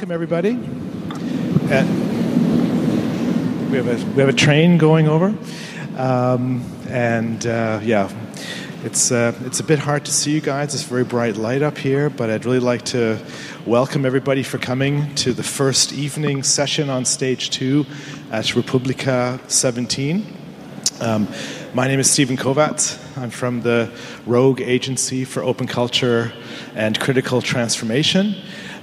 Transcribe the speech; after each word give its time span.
Welcome 0.00 0.14
everybody. 0.14 0.52
Uh, 1.70 1.84
we 3.70 3.76
have 3.76 3.86
a 3.86 3.96
we 4.12 4.20
have 4.20 4.30
a 4.30 4.32
train 4.32 4.78
going 4.78 5.06
over, 5.06 5.34
um, 5.98 6.64
and 6.88 7.46
uh, 7.46 7.80
yeah, 7.82 8.10
it's 8.82 9.12
uh, 9.12 9.38
it's 9.44 9.60
a 9.60 9.62
bit 9.62 9.78
hard 9.78 10.06
to 10.06 10.10
see 10.10 10.30
you 10.30 10.40
guys. 10.40 10.72
It's 10.72 10.84
very 10.84 11.04
bright 11.04 11.36
light 11.36 11.60
up 11.60 11.76
here, 11.76 12.08
but 12.08 12.30
I'd 12.30 12.46
really 12.46 12.60
like 12.60 12.86
to 12.86 13.22
welcome 13.66 14.06
everybody 14.06 14.42
for 14.42 14.56
coming 14.56 15.14
to 15.16 15.34
the 15.34 15.42
first 15.42 15.92
evening 15.92 16.44
session 16.44 16.88
on 16.88 17.04
stage 17.04 17.50
two 17.50 17.84
at 18.32 18.56
Republica 18.56 19.38
17. 19.48 20.24
Um, 21.02 21.28
my 21.74 21.88
name 21.88 22.00
is 22.00 22.10
Stephen 22.10 22.38
Kovats. 22.38 22.98
I'm 23.18 23.28
from 23.28 23.60
the 23.60 23.92
Rogue 24.24 24.62
Agency 24.62 25.26
for 25.26 25.42
Open 25.42 25.66
Culture 25.66 26.32
and 26.74 26.98
Critical 26.98 27.42
Transformation. 27.42 28.34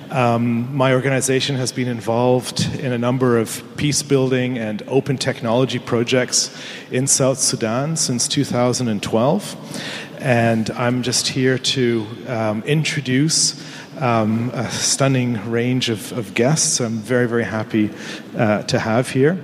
Um, 0.10 0.74
my 0.74 0.94
organization 0.94 1.58
has 1.58 1.74
been 1.74 1.90
involved 1.90 2.66
in 2.80 2.94
a 2.94 2.98
number 2.98 3.38
of 3.38 3.62
peace 3.76 4.04
building 4.04 4.58
and 4.58 4.82
open 4.88 5.18
technology 5.18 5.80
projects 5.80 6.56
in 6.92 7.08
South 7.08 7.40
Sudan 7.40 7.98
since 7.98 8.26
2012. 8.30 10.18
And 10.20 10.70
I'm 10.72 11.04
just 11.04 11.28
here 11.28 11.58
to 11.58 12.08
um, 12.28 12.64
introduce 12.64 13.62
um, 14.00 14.50
a 14.54 14.72
stunning 14.72 15.52
range 15.52 15.90
of, 15.90 16.14
of, 16.18 16.34
guests 16.34 16.80
I'm 16.80 17.00
very, 17.00 17.28
very 17.28 17.44
happy 17.44 17.90
uh, 18.38 18.62
to 18.64 18.80
have 18.80 19.10
here. 19.10 19.38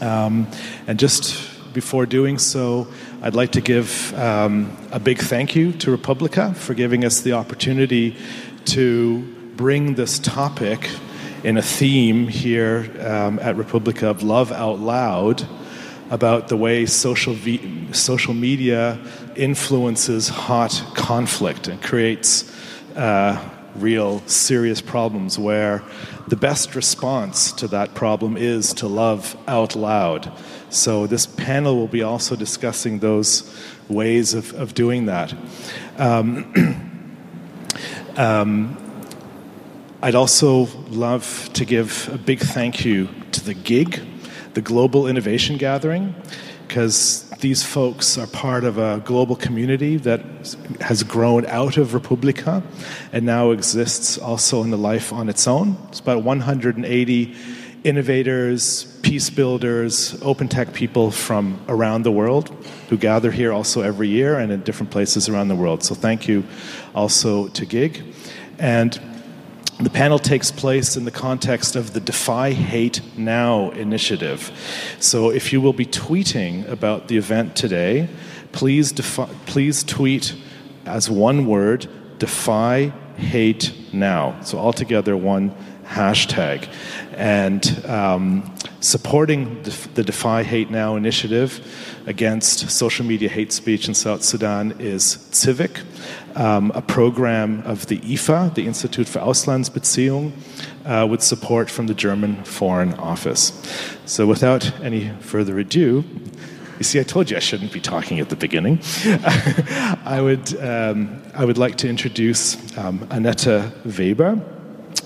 Um, 0.00 0.46
and 0.86 1.00
just 1.00 1.72
before 1.72 2.06
doing 2.06 2.38
so, 2.38 2.86
I'd 3.22 3.34
like 3.34 3.52
to 3.52 3.60
give 3.60 4.14
um, 4.14 4.76
a 4.92 5.00
big 5.00 5.18
thank 5.18 5.56
you 5.56 5.72
to 5.72 5.90
Republica 5.90 6.54
for 6.54 6.74
giving 6.74 7.04
us 7.04 7.22
the 7.22 7.32
opportunity 7.32 8.16
to 8.66 9.34
bring 9.56 9.94
this 9.94 10.18
topic 10.18 10.90
in 11.44 11.56
a 11.56 11.62
theme 11.62 12.26
here 12.26 12.90
um, 13.00 13.38
at 13.38 13.56
Republica 13.56 14.08
of 14.08 14.22
Love 14.22 14.50
Out 14.50 14.80
Loud 14.80 15.46
about 16.10 16.48
the 16.48 16.56
way 16.56 16.86
social, 16.86 17.34
v- 17.34 17.92
social 17.92 18.34
media 18.34 18.98
influences 19.36 20.28
hot 20.28 20.82
conflict 20.94 21.68
and 21.68 21.80
creates 21.82 22.52
uh, 22.96 23.42
real 23.76 24.20
serious 24.26 24.80
problems 24.80 25.38
where 25.38 25.82
the 26.28 26.36
best 26.36 26.74
response 26.74 27.52
to 27.52 27.68
that 27.68 27.94
problem 27.94 28.36
is 28.36 28.72
to 28.74 28.88
love 28.88 29.36
out 29.46 29.76
loud. 29.76 30.32
So, 30.70 31.06
this 31.06 31.26
panel 31.26 31.76
will 31.76 31.88
be 31.88 32.02
also 32.02 32.34
discussing 32.34 32.98
those 32.98 33.56
ways 33.88 34.34
of, 34.34 34.52
of 34.54 34.74
doing 34.74 35.06
that. 35.06 35.34
Um, 35.98 37.12
um, 38.16 38.83
I'd 40.04 40.14
also 40.14 40.68
love 40.90 41.48
to 41.54 41.64
give 41.64 42.10
a 42.12 42.18
big 42.18 42.38
thank 42.38 42.84
you 42.84 43.08
to 43.32 43.42
the 43.42 43.54
GIG, 43.54 44.02
the 44.52 44.60
Global 44.60 45.06
Innovation 45.06 45.56
Gathering, 45.56 46.14
because 46.68 47.30
these 47.40 47.62
folks 47.62 48.18
are 48.18 48.26
part 48.26 48.64
of 48.64 48.76
a 48.76 49.00
global 49.06 49.34
community 49.34 49.96
that 49.96 50.20
has 50.82 51.02
grown 51.04 51.46
out 51.46 51.78
of 51.78 51.94
Republica 51.94 52.62
and 53.14 53.24
now 53.24 53.52
exists 53.52 54.18
also 54.18 54.62
in 54.62 54.70
the 54.70 54.76
life 54.76 55.10
on 55.10 55.30
its 55.30 55.48
own. 55.48 55.74
It's 55.88 56.00
about 56.00 56.22
180 56.22 57.34
innovators, 57.84 58.84
peace 59.00 59.30
builders, 59.30 60.20
open 60.20 60.48
tech 60.48 60.74
people 60.74 61.12
from 61.12 61.58
around 61.66 62.02
the 62.02 62.12
world 62.12 62.50
who 62.90 62.98
gather 62.98 63.30
here 63.30 63.54
also 63.54 63.80
every 63.80 64.08
year 64.08 64.38
and 64.38 64.52
in 64.52 64.60
different 64.64 64.92
places 64.92 65.30
around 65.30 65.48
the 65.48 65.56
world. 65.56 65.82
So 65.82 65.94
thank 65.94 66.28
you 66.28 66.44
also 66.94 67.48
to 67.48 67.64
GIG. 67.64 68.04
And 68.58 69.00
the 69.80 69.90
panel 69.90 70.18
takes 70.18 70.50
place 70.50 70.96
in 70.96 71.04
the 71.04 71.10
context 71.10 71.74
of 71.74 71.94
the 71.94 72.00
Defy 72.00 72.52
Hate 72.52 73.00
Now 73.16 73.70
initiative. 73.70 74.52
So 75.00 75.30
if 75.30 75.52
you 75.52 75.60
will 75.60 75.72
be 75.72 75.86
tweeting 75.86 76.68
about 76.68 77.08
the 77.08 77.16
event 77.16 77.56
today, 77.56 78.08
please, 78.52 78.92
defi- 78.92 79.34
please 79.46 79.82
tweet 79.82 80.36
as 80.86 81.10
one 81.10 81.46
word, 81.46 81.88
Defy 82.18 82.92
Hate 83.16 83.72
Now. 83.92 84.40
So 84.42 84.58
altogether, 84.58 85.16
one 85.16 85.52
hashtag. 85.84 86.68
And 87.16 87.84
um, 87.86 88.54
supporting 88.80 89.62
the 89.94 90.02
Defy 90.02 90.42
Hate 90.42 90.70
Now 90.70 90.96
initiative 90.96 91.60
against 92.06 92.70
social 92.70 93.06
media 93.06 93.28
hate 93.28 93.52
speech 93.52 93.88
in 93.88 93.94
South 93.94 94.22
Sudan 94.22 94.74
is 94.78 95.16
zivik 95.30 95.80
um, 96.36 96.72
a 96.74 96.82
program 96.82 97.62
of 97.64 97.86
the 97.86 97.98
IFA, 97.98 98.54
the 98.54 98.66
Institute 98.66 99.08
for 99.08 99.20
Auslandsbeziehung, 99.20 100.32
uh, 100.84 101.06
with 101.06 101.22
support 101.22 101.70
from 101.70 101.86
the 101.86 101.94
German 101.94 102.42
Foreign 102.44 102.94
Office. 102.94 103.52
So, 104.06 104.26
without 104.26 104.80
any 104.80 105.10
further 105.20 105.58
ado, 105.58 106.04
you 106.78 106.84
see, 106.84 106.98
I 106.98 107.04
told 107.04 107.30
you 107.30 107.36
I 107.36 107.40
shouldn't 107.40 107.72
be 107.72 107.80
talking 107.80 108.18
at 108.18 108.28
the 108.28 108.36
beginning. 108.36 108.80
I, 110.04 110.20
would, 110.20 110.60
um, 110.60 111.22
I 111.32 111.44
would 111.44 111.56
like 111.56 111.76
to 111.76 111.88
introduce 111.88 112.56
um, 112.76 113.06
Annette 113.10 113.46
Weber 113.84 114.42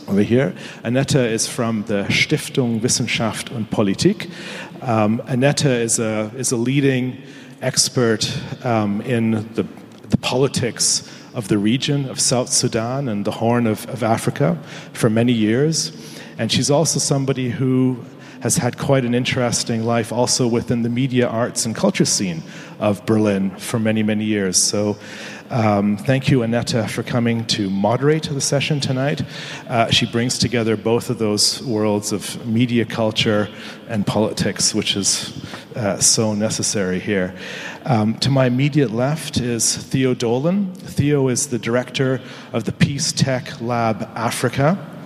over 0.09 0.23
here. 0.23 0.55
Annette 0.85 1.17
is 1.17 1.47
from 1.47 1.83
the 1.85 2.05
Stiftung 2.09 2.81
Wissenschaft 2.81 3.51
und 3.55 3.71
Politik. 3.71 4.31
Um, 4.81 5.21
Annette 5.27 5.67
is 5.67 5.99
a, 5.99 6.31
is 6.37 6.51
a 6.51 6.57
leading 6.57 7.23
expert 7.61 8.27
um, 8.65 9.03
in 9.03 9.33
the, 9.55 9.67
the 10.09 10.17
politics 10.17 11.09
of 11.35 11.49
the 11.49 11.59
region 11.59 12.09
of 12.09 12.19
South 12.19 12.49
Sudan 12.49 13.09
and 13.09 13.25
the 13.25 13.31
Horn 13.33 13.67
of, 13.67 13.87
of 13.89 14.03
Africa 14.03 14.59
for 14.95 15.11
many 15.11 15.33
years. 15.33 15.93
And 16.39 16.51
she's 16.51 16.71
also 16.71 16.99
somebody 16.99 17.51
who 17.51 18.03
has 18.41 18.57
had 18.57 18.79
quite 18.79 19.05
an 19.05 19.15
interesting 19.15 19.85
life 19.85 20.13
also 20.13 20.47
within 20.47 20.83
the 20.83 20.89
media, 20.89 21.27
arts, 21.27 21.67
and 21.67 21.75
culture 21.75 22.05
scene 22.05 22.43
of 22.79 23.05
Berlin 23.05 23.51
for 23.57 23.79
many, 23.79 24.03
many 24.03 24.25
years. 24.25 24.57
So, 24.57 24.97
um, 25.50 25.97
thank 25.97 26.28
you, 26.28 26.42
Annette, 26.42 26.91
for 26.91 27.03
coming 27.03 27.44
to 27.47 27.70
moderate 27.70 28.25
the 28.25 28.41
session 28.41 28.81
tonight. 28.81 29.22
Uh, 29.66 29.91
she 29.91 30.04
brings 30.04 30.38
together 30.38 30.76
both 30.76 31.09
of 31.09 31.19
those 31.19 31.62
worlds 31.62 32.12
of 32.12 32.47
media 32.47 32.84
culture 32.84 33.48
and 33.88 34.06
politics, 34.06 34.75
which 34.75 34.97
is 34.97 35.47
uh, 35.75 35.98
so 35.98 36.34
necessary 36.34 36.98
here. 36.98 37.34
Um, 37.84 38.19
to 38.19 38.31
my 38.31 38.47
immediate 38.47 38.91
left 38.91 39.38
is 39.38 39.76
Theo 39.76 40.12
Dolan. 40.14 40.75
Theo 40.75 41.28
is 41.28 41.48
the 41.48 41.59
director 41.59 42.20
of 42.53 42.65
the 42.65 42.72
Peace 42.72 43.12
Tech 43.12 43.60
Lab 43.60 44.03
Africa. 44.15 44.97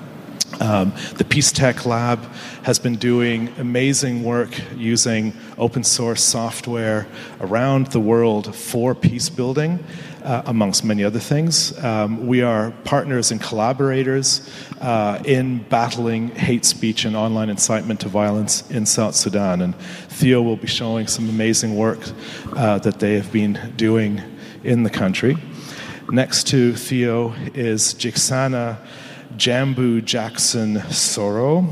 Um, 0.63 0.93
the 1.17 1.25
Peace 1.25 1.51
Tech 1.51 1.85
Lab 1.87 2.21
has 2.63 2.79
been 2.79 2.95
doing 2.95 3.49
amazing 3.59 4.23
work 4.23 4.57
using 4.77 5.33
open 5.59 5.83
source 5.83 6.23
software 6.23 7.09
around 7.41 7.89
the 7.89 7.99
world 7.99 8.55
for 8.55 8.95
peace 8.95 9.29
building 9.29 9.83
uh, 10.23 10.43
amongst 10.47 10.85
many 10.85 11.03
other 11.03 11.19
things. 11.19 11.77
Um, 11.83 12.29
we 12.29 12.43
are 12.43 12.71
partners 12.85 13.33
and 13.33 13.41
collaborators 13.41 14.49
uh, 14.81 15.21
in 15.25 15.65
battling 15.65 16.29
hate 16.29 16.65
speech 16.65 17.07
and 17.07 17.17
online 17.17 17.51
incitement 17.51 17.99
to 18.03 18.09
violence 18.09 18.71
in 18.71 18.87
South 18.87 19.17
Sudan. 19.17 19.63
And 19.63 19.75
Theo 20.11 20.43
will 20.43 20.57
be 20.57 20.69
showing 20.69 21.09
some 21.09 21.29
amazing 21.29 21.75
work 21.75 21.99
uh, 22.55 22.79
that 22.79 23.01
they 23.01 23.15
have 23.15 23.33
been 23.33 23.73
doing 23.75 24.23
in 24.63 24.85
the 24.85 24.91
country. 24.91 25.37
Next 26.09 26.47
to 26.49 26.73
Theo 26.75 27.33
is 27.53 27.95
Jaiksana 27.95 28.79
Jambu 29.37 30.05
Jackson 30.05 30.77
Soro 30.91 31.67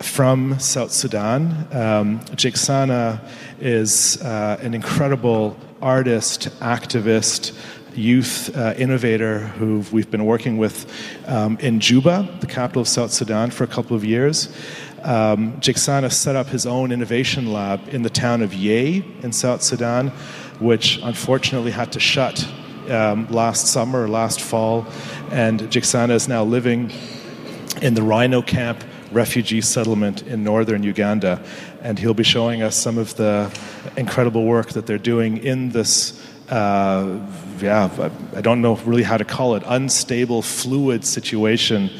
from 0.00 0.58
South 0.58 0.92
Sudan. 0.92 1.66
Um, 1.72 2.20
Jaiksana 2.36 3.20
is 3.60 4.20
uh, 4.22 4.58
an 4.60 4.74
incredible 4.74 5.56
artist, 5.80 6.48
activist, 6.60 7.56
youth 7.96 8.54
uh, 8.56 8.74
innovator 8.76 9.40
who 9.40 9.84
we've 9.92 10.10
been 10.10 10.24
working 10.24 10.58
with 10.58 10.90
um, 11.26 11.56
in 11.58 11.80
Juba, 11.80 12.28
the 12.40 12.46
capital 12.46 12.82
of 12.82 12.88
South 12.88 13.12
Sudan, 13.12 13.50
for 13.50 13.64
a 13.64 13.68
couple 13.68 13.96
of 13.96 14.04
years. 14.04 14.48
Um, 15.02 15.60
Jaiksana 15.60 16.12
set 16.12 16.36
up 16.36 16.48
his 16.48 16.66
own 16.66 16.92
innovation 16.92 17.52
lab 17.52 17.88
in 17.88 18.02
the 18.02 18.10
town 18.10 18.42
of 18.42 18.52
Yei 18.52 19.04
in 19.22 19.32
South 19.32 19.62
Sudan, 19.62 20.08
which 20.58 20.98
unfortunately 21.02 21.70
had 21.70 21.92
to 21.92 22.00
shut 22.00 22.46
um, 22.90 23.26
last 23.30 23.66
summer, 23.66 24.08
last 24.08 24.40
fall. 24.40 24.86
And 25.30 25.60
Jaiksana 25.60 26.10
is 26.10 26.28
now 26.28 26.44
living 26.44 26.92
in 27.82 27.94
the 27.94 28.02
Rhino 28.02 28.42
Camp 28.42 28.84
refugee 29.12 29.60
settlement 29.60 30.22
in 30.22 30.42
northern 30.44 30.82
Uganda. 30.82 31.42
And 31.82 31.98
he'll 31.98 32.14
be 32.14 32.24
showing 32.24 32.62
us 32.62 32.76
some 32.76 32.98
of 32.98 33.14
the 33.16 33.56
incredible 33.96 34.44
work 34.44 34.70
that 34.72 34.86
they're 34.86 34.98
doing 34.98 35.38
in 35.38 35.70
this. 35.70 36.20
Uh, 36.48 37.20
yeah, 37.60 38.10
I 38.34 38.40
don't 38.40 38.60
know 38.60 38.76
really 38.76 39.02
how 39.02 39.16
to 39.16 39.24
call 39.24 39.54
it, 39.54 39.62
unstable, 39.66 40.42
fluid 40.42 41.04
situation 41.04 41.90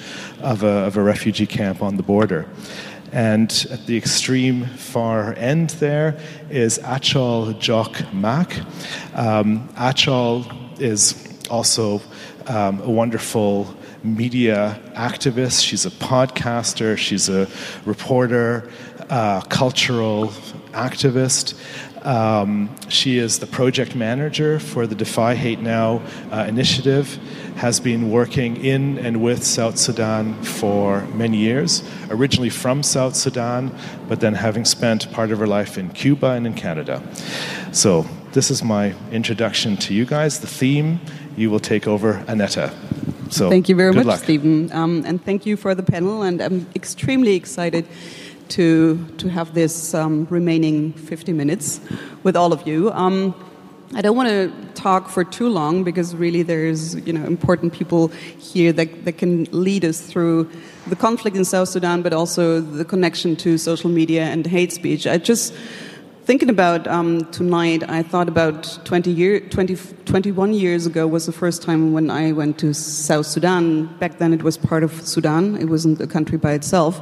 of 0.42 0.62
a, 0.62 0.86
of 0.86 0.96
a 0.96 1.02
refugee 1.02 1.46
camp 1.46 1.82
on 1.82 1.96
the 1.96 2.02
border. 2.02 2.46
And 3.12 3.66
at 3.70 3.86
the 3.86 3.96
extreme 3.96 4.66
far 4.66 5.34
end 5.34 5.70
there 5.70 6.18
is 6.50 6.80
Achol 6.80 7.54
Jok 7.54 8.12
Mach. 8.12 8.52
Um, 9.14 9.68
Achol 9.74 10.63
is 10.80 11.28
also 11.50 12.00
um, 12.46 12.80
a 12.80 12.90
wonderful 12.90 13.74
media 14.02 14.78
activist. 14.94 15.64
She's 15.64 15.86
a 15.86 15.90
podcaster. 15.90 16.96
She's 16.96 17.28
a 17.28 17.48
reporter, 17.84 18.70
uh, 19.08 19.40
cultural 19.42 20.28
activist. 20.72 21.54
Um, 22.04 22.68
she 22.88 23.16
is 23.16 23.38
the 23.38 23.46
project 23.46 23.94
manager 23.94 24.60
for 24.60 24.86
the 24.86 24.94
Defy 24.94 25.34
Hate 25.34 25.60
Now 25.60 26.02
uh, 26.30 26.44
initiative, 26.46 27.18
has 27.56 27.80
been 27.80 28.10
working 28.10 28.62
in 28.62 28.98
and 28.98 29.22
with 29.22 29.42
South 29.42 29.78
Sudan 29.78 30.34
for 30.42 31.06
many 31.14 31.38
years, 31.38 31.82
originally 32.10 32.50
from 32.50 32.82
South 32.82 33.16
Sudan, 33.16 33.74
but 34.06 34.20
then 34.20 34.34
having 34.34 34.66
spent 34.66 35.10
part 35.12 35.30
of 35.30 35.38
her 35.38 35.46
life 35.46 35.78
in 35.78 35.88
Cuba 35.90 36.32
and 36.32 36.46
in 36.46 36.52
Canada. 36.52 37.02
So, 37.72 38.06
this 38.34 38.50
is 38.50 38.64
my 38.64 38.92
introduction 39.12 39.76
to 39.76 39.94
you 39.94 40.04
guys. 40.04 40.40
The 40.40 40.48
theme, 40.48 41.00
you 41.36 41.50
will 41.50 41.60
take 41.60 41.86
over, 41.86 42.24
Annette. 42.26 42.74
So, 43.30 43.48
thank 43.48 43.68
you 43.68 43.76
very 43.76 43.92
much, 43.92 44.06
luck. 44.06 44.18
Stephen, 44.18 44.70
um, 44.72 45.04
and 45.06 45.24
thank 45.24 45.46
you 45.46 45.56
for 45.56 45.74
the 45.74 45.84
panel. 45.84 46.22
And 46.22 46.42
I'm 46.42 46.66
extremely 46.74 47.34
excited 47.36 47.86
to 48.48 48.98
to 49.18 49.28
have 49.28 49.54
this 49.54 49.94
um, 49.94 50.26
remaining 50.30 50.92
50 50.92 51.32
minutes 51.32 51.80
with 52.24 52.36
all 52.36 52.52
of 52.52 52.66
you. 52.66 52.90
Um, 52.92 53.34
I 53.94 54.02
don't 54.02 54.16
want 54.16 54.28
to 54.28 54.52
talk 54.74 55.08
for 55.08 55.22
too 55.22 55.48
long 55.48 55.84
because 55.84 56.16
really 56.16 56.42
there's 56.42 56.96
you 57.06 57.12
know 57.12 57.24
important 57.24 57.72
people 57.72 58.08
here 58.38 58.72
that, 58.72 59.04
that 59.04 59.16
can 59.18 59.44
lead 59.52 59.84
us 59.84 60.00
through 60.00 60.50
the 60.88 60.96
conflict 60.96 61.36
in 61.36 61.44
South 61.44 61.68
Sudan, 61.68 62.02
but 62.02 62.12
also 62.12 62.60
the 62.60 62.84
connection 62.84 63.36
to 63.36 63.58
social 63.58 63.90
media 63.90 64.24
and 64.24 64.44
hate 64.44 64.72
speech. 64.72 65.06
I 65.06 65.18
just 65.18 65.54
thinking 66.24 66.48
about 66.48 66.86
um, 66.88 67.30
tonight, 67.32 67.88
I 67.88 68.02
thought 68.02 68.28
about 68.28 68.78
20 68.84 69.10
year, 69.10 69.40
20, 69.40 69.76
21 70.06 70.54
years 70.54 70.86
ago 70.86 71.06
was 71.06 71.26
the 71.26 71.32
first 71.32 71.62
time 71.62 71.92
when 71.92 72.10
I 72.10 72.32
went 72.32 72.58
to 72.60 72.72
South 72.72 73.26
Sudan. 73.26 73.86
Back 73.98 74.18
then, 74.18 74.32
it 74.32 74.42
was 74.42 74.56
part 74.56 74.82
of 74.82 74.92
Sudan; 75.06 75.56
it 75.56 75.66
wasn't 75.66 76.00
a 76.00 76.06
country 76.06 76.38
by 76.38 76.52
itself. 76.52 77.00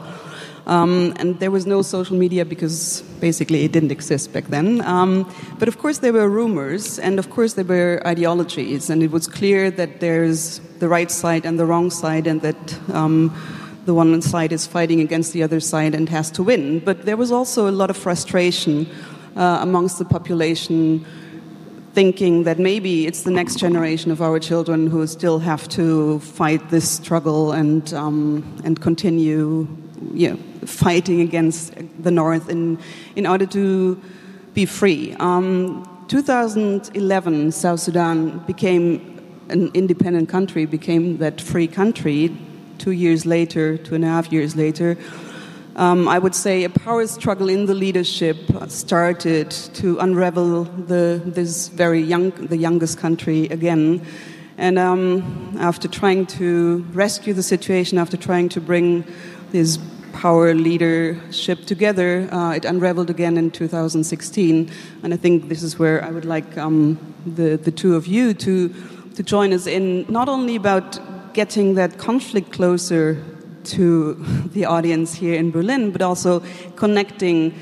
Um, 0.67 1.13
and 1.19 1.39
there 1.41 1.51
was 1.51 1.67
no 1.67 1.83
social 1.83 2.17
media 2.17 2.45
because 2.45 3.03
basically 3.21 3.65
it 3.65 3.73
didn't 3.73 3.91
exist 3.91 4.33
back 4.33 4.47
then. 4.47 4.81
Um, 4.83 5.33
but 5.59 5.67
of 5.67 5.79
course, 5.79 5.99
there 5.99 6.13
were 6.13 6.29
rumors, 6.29 6.99
and 6.99 7.19
of 7.19 7.31
course, 7.31 7.55
there 7.55 7.65
were 7.65 8.03
ideologies, 8.07 8.91
and 8.91 9.03
it 9.03 9.11
was 9.11 9.27
clear 9.29 9.71
that 9.71 10.01
there's 10.01 10.59
the 10.79 10.89
right 10.89 11.11
side 11.11 11.47
and 11.47 11.59
the 11.59 11.67
wrong 11.67 11.91
side, 11.91 12.27
and 12.27 12.43
that 12.43 12.91
um, 12.93 13.33
the 13.85 13.95
one 13.95 14.23
side 14.23 14.53
is 14.53 14.67
fighting 14.67 15.01
against 15.01 15.33
the 15.33 15.43
other 15.43 15.59
side 15.59 15.95
and 15.95 16.09
has 16.09 16.31
to 16.33 16.43
win. 16.43 16.79
But 16.79 17.05
there 17.05 17.17
was 17.17 17.33
also 17.33 17.69
a 17.69 17.73
lot 17.73 17.91
of 17.91 17.97
frustration 17.97 18.87
uh, 19.37 19.59
amongst 19.61 19.99
the 19.99 20.05
population. 20.05 21.05
Thinking 21.95 22.45
that 22.45 22.59
maybe 22.59 23.07
it's 23.07 23.23
the 23.23 23.31
next 23.31 23.59
generation 23.59 24.11
of 24.11 24.23
our 24.23 24.39
children 24.39 24.87
who 24.87 25.07
still 25.07 25.39
have 25.41 25.69
to 25.71 26.21
fight 26.21 26.71
this 26.71 26.91
struggle 26.91 27.53
and 27.53 27.93
um, 27.93 28.43
and 28.65 28.81
continue 28.81 29.69
you 30.15 30.31
know, 30.31 30.37
fighting 30.67 31.21
against 31.21 31.75
the 32.03 32.11
North 32.11 32.49
in, 32.49 32.79
in 33.17 33.27
order 33.27 33.47
to 33.47 34.01
be 34.55 34.67
free. 34.67 35.15
Um, 35.21 35.89
2011, 36.09 37.53
South 37.53 37.81
Sudan 37.81 38.39
became 38.41 39.09
an 39.49 39.71
independent 39.75 40.29
country, 40.29 40.67
became 40.67 41.19
that 41.19 41.41
free 41.41 41.67
country. 41.67 42.37
Two 42.79 42.91
years 42.91 43.25
later, 43.25 43.79
two 43.79 43.95
and 43.95 44.05
a 44.05 44.09
half 44.09 44.33
years 44.33 44.57
later, 44.57 44.97
um, 45.77 46.07
I 46.07 46.19
would 46.19 46.35
say 46.35 46.65
a 46.65 46.71
power 46.71 47.07
struggle 47.07 47.49
in 47.49 47.67
the 47.67 47.75
leadership 47.75 48.37
started 48.69 49.51
to 49.51 49.99
unravel 50.01 50.65
the, 50.65 51.23
this 51.25 51.69
very 51.69 52.01
young, 52.01 52.31
the 52.31 52.57
youngest 52.57 52.99
country 52.99 53.47
again. 53.47 54.05
And 54.59 54.79
um, 54.79 55.57
after 55.59 55.89
trying 55.89 56.27
to 56.39 56.85
rescue 56.93 57.33
the 57.33 57.43
situation, 57.43 57.97
after 57.97 58.19
trying 58.19 58.51
to 58.51 58.61
bring 58.61 59.05
this 59.51 59.79
power 60.13 60.55
leadership 60.55 61.65
together, 61.65 62.29
uh, 62.31 62.53
it 62.53 62.67
unraveled 62.67 63.09
again 63.09 63.39
in 63.39 63.51
2016. 63.51 64.71
And 65.03 65.15
I 65.15 65.17
think 65.17 65.49
this 65.49 65.63
is 65.63 65.79
where 65.79 66.05
I 66.05 66.11
would 66.11 66.27
like 66.27 66.59
um, 66.59 66.99
the, 67.25 67.57
the 67.57 67.71
two 67.71 67.97
of 67.97 68.07
you 68.07 68.35
to, 68.35 68.69
to 69.15 69.23
join 69.23 69.55
us 69.55 69.67
in, 69.67 70.05
not 70.11 70.29
only 70.29 70.55
about 70.55 70.99
getting 71.33 71.77
that 71.77 71.97
conflict 71.97 72.53
closer 72.53 73.25
to 73.65 74.15
the 74.53 74.65
audience 74.65 75.15
here 75.15 75.35
in 75.35 75.51
Berlin, 75.51 75.91
but 75.91 76.03
also 76.03 76.43
connecting 76.77 77.53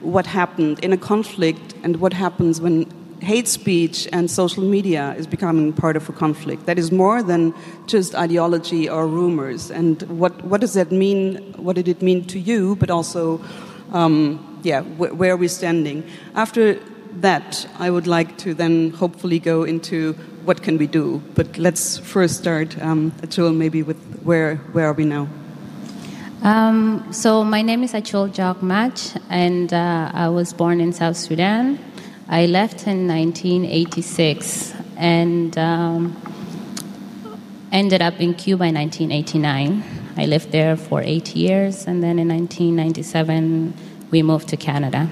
what 0.00 0.26
happened 0.26 0.78
in 0.80 0.92
a 0.92 0.96
conflict 0.96 1.74
and 1.82 1.96
what 1.96 2.12
happens 2.12 2.60
when 2.60 2.86
hate 3.20 3.48
speech 3.48 4.06
and 4.12 4.30
social 4.30 4.62
media 4.62 5.14
is 5.18 5.26
becoming 5.26 5.72
part 5.72 5.96
of 5.96 6.08
a 6.08 6.12
conflict 6.12 6.66
that 6.66 6.78
is 6.78 6.92
more 6.92 7.22
than 7.22 7.54
just 7.86 8.14
ideology 8.14 8.88
or 8.88 9.06
rumors. 9.06 9.70
And 9.70 10.02
what, 10.02 10.44
what 10.44 10.60
does 10.60 10.74
that 10.74 10.92
mean? 10.92 11.54
What 11.56 11.76
did 11.76 11.88
it 11.88 12.02
mean 12.02 12.24
to 12.26 12.38
you? 12.38 12.76
But 12.76 12.90
also, 12.90 13.40
um, 13.92 14.60
yeah, 14.62 14.82
wh 14.82 15.18
where 15.18 15.32
are 15.32 15.36
we 15.36 15.48
standing? 15.48 16.04
After 16.34 16.78
that, 17.20 17.66
I 17.78 17.90
would 17.90 18.06
like 18.06 18.36
to 18.38 18.54
then 18.54 18.90
hopefully 18.90 19.38
go 19.38 19.64
into 19.64 20.12
what 20.44 20.62
can 20.62 20.76
we 20.78 20.86
do. 20.86 21.22
But 21.34 21.58
let's 21.58 21.98
first 21.98 22.36
start, 22.36 22.78
um, 22.82 23.12
Achol, 23.22 23.56
maybe 23.56 23.82
with 23.82 23.96
where, 24.22 24.56
where 24.72 24.86
are 24.86 24.92
we 24.92 25.04
now? 25.04 25.28
Um, 26.42 27.12
so 27.12 27.42
my 27.42 27.62
name 27.62 27.82
is 27.82 27.92
Achol 27.92 28.28
Jok 28.28 28.60
Mach, 28.60 28.98
and 29.30 29.72
uh, 29.72 30.10
I 30.12 30.28
was 30.28 30.52
born 30.52 30.80
in 30.80 30.92
South 30.92 31.16
Sudan. 31.16 31.78
I 32.28 32.46
left 32.46 32.86
in 32.86 33.08
1986 33.08 34.74
and 34.96 35.56
um, 35.56 36.14
ended 37.72 38.02
up 38.02 38.20
in 38.20 38.34
Cuba 38.34 38.64
in 38.64 38.74
1989. 38.74 39.82
I 40.18 40.26
lived 40.26 40.52
there 40.52 40.76
for 40.76 41.02
eight 41.02 41.34
years, 41.34 41.86
and 41.86 42.02
then 42.02 42.18
in 42.18 42.28
1997 42.28 43.74
we 44.10 44.22
moved 44.22 44.48
to 44.48 44.56
Canada. 44.58 45.08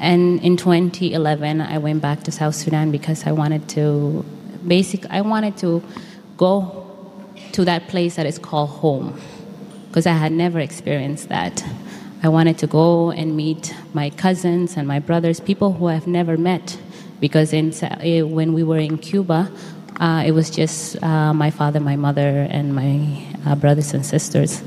And 0.00 0.40
in 0.40 0.56
2011, 0.56 1.60
I 1.60 1.78
went 1.78 2.02
back 2.02 2.24
to 2.24 2.32
South 2.32 2.56
Sudan 2.56 2.90
because 2.90 3.26
I 3.26 3.32
wanted 3.32 3.68
to, 3.70 4.24
basic, 4.66 5.06
I 5.06 5.20
wanted 5.20 5.56
to 5.58 5.82
go 6.36 6.84
to 7.52 7.64
that 7.64 7.88
place 7.88 8.16
that 8.16 8.26
is 8.26 8.38
called 8.38 8.70
home 8.70 9.18
because 9.88 10.06
I 10.06 10.12
had 10.12 10.32
never 10.32 10.60
experienced 10.60 11.28
that. 11.28 11.64
I 12.22 12.28
wanted 12.28 12.58
to 12.58 12.66
go 12.66 13.10
and 13.10 13.36
meet 13.36 13.74
my 13.94 14.10
cousins 14.10 14.76
and 14.76 14.86
my 14.88 14.98
brothers, 14.98 15.40
people 15.40 15.72
who 15.72 15.86
I've 15.86 16.06
never 16.06 16.36
met, 16.36 16.78
because 17.20 17.52
in, 17.52 17.72
eh, 17.82 18.22
when 18.22 18.52
we 18.52 18.62
were 18.62 18.78
in 18.78 18.98
Cuba, 18.98 19.50
uh, 20.00 20.22
it 20.26 20.32
was 20.32 20.50
just 20.50 21.02
uh, 21.02 21.32
my 21.32 21.50
father, 21.50 21.80
my 21.80 21.96
mother, 21.96 22.46
and 22.50 22.74
my 22.74 23.24
uh, 23.46 23.54
brothers 23.54 23.94
and 23.94 24.04
sisters. 24.04 24.62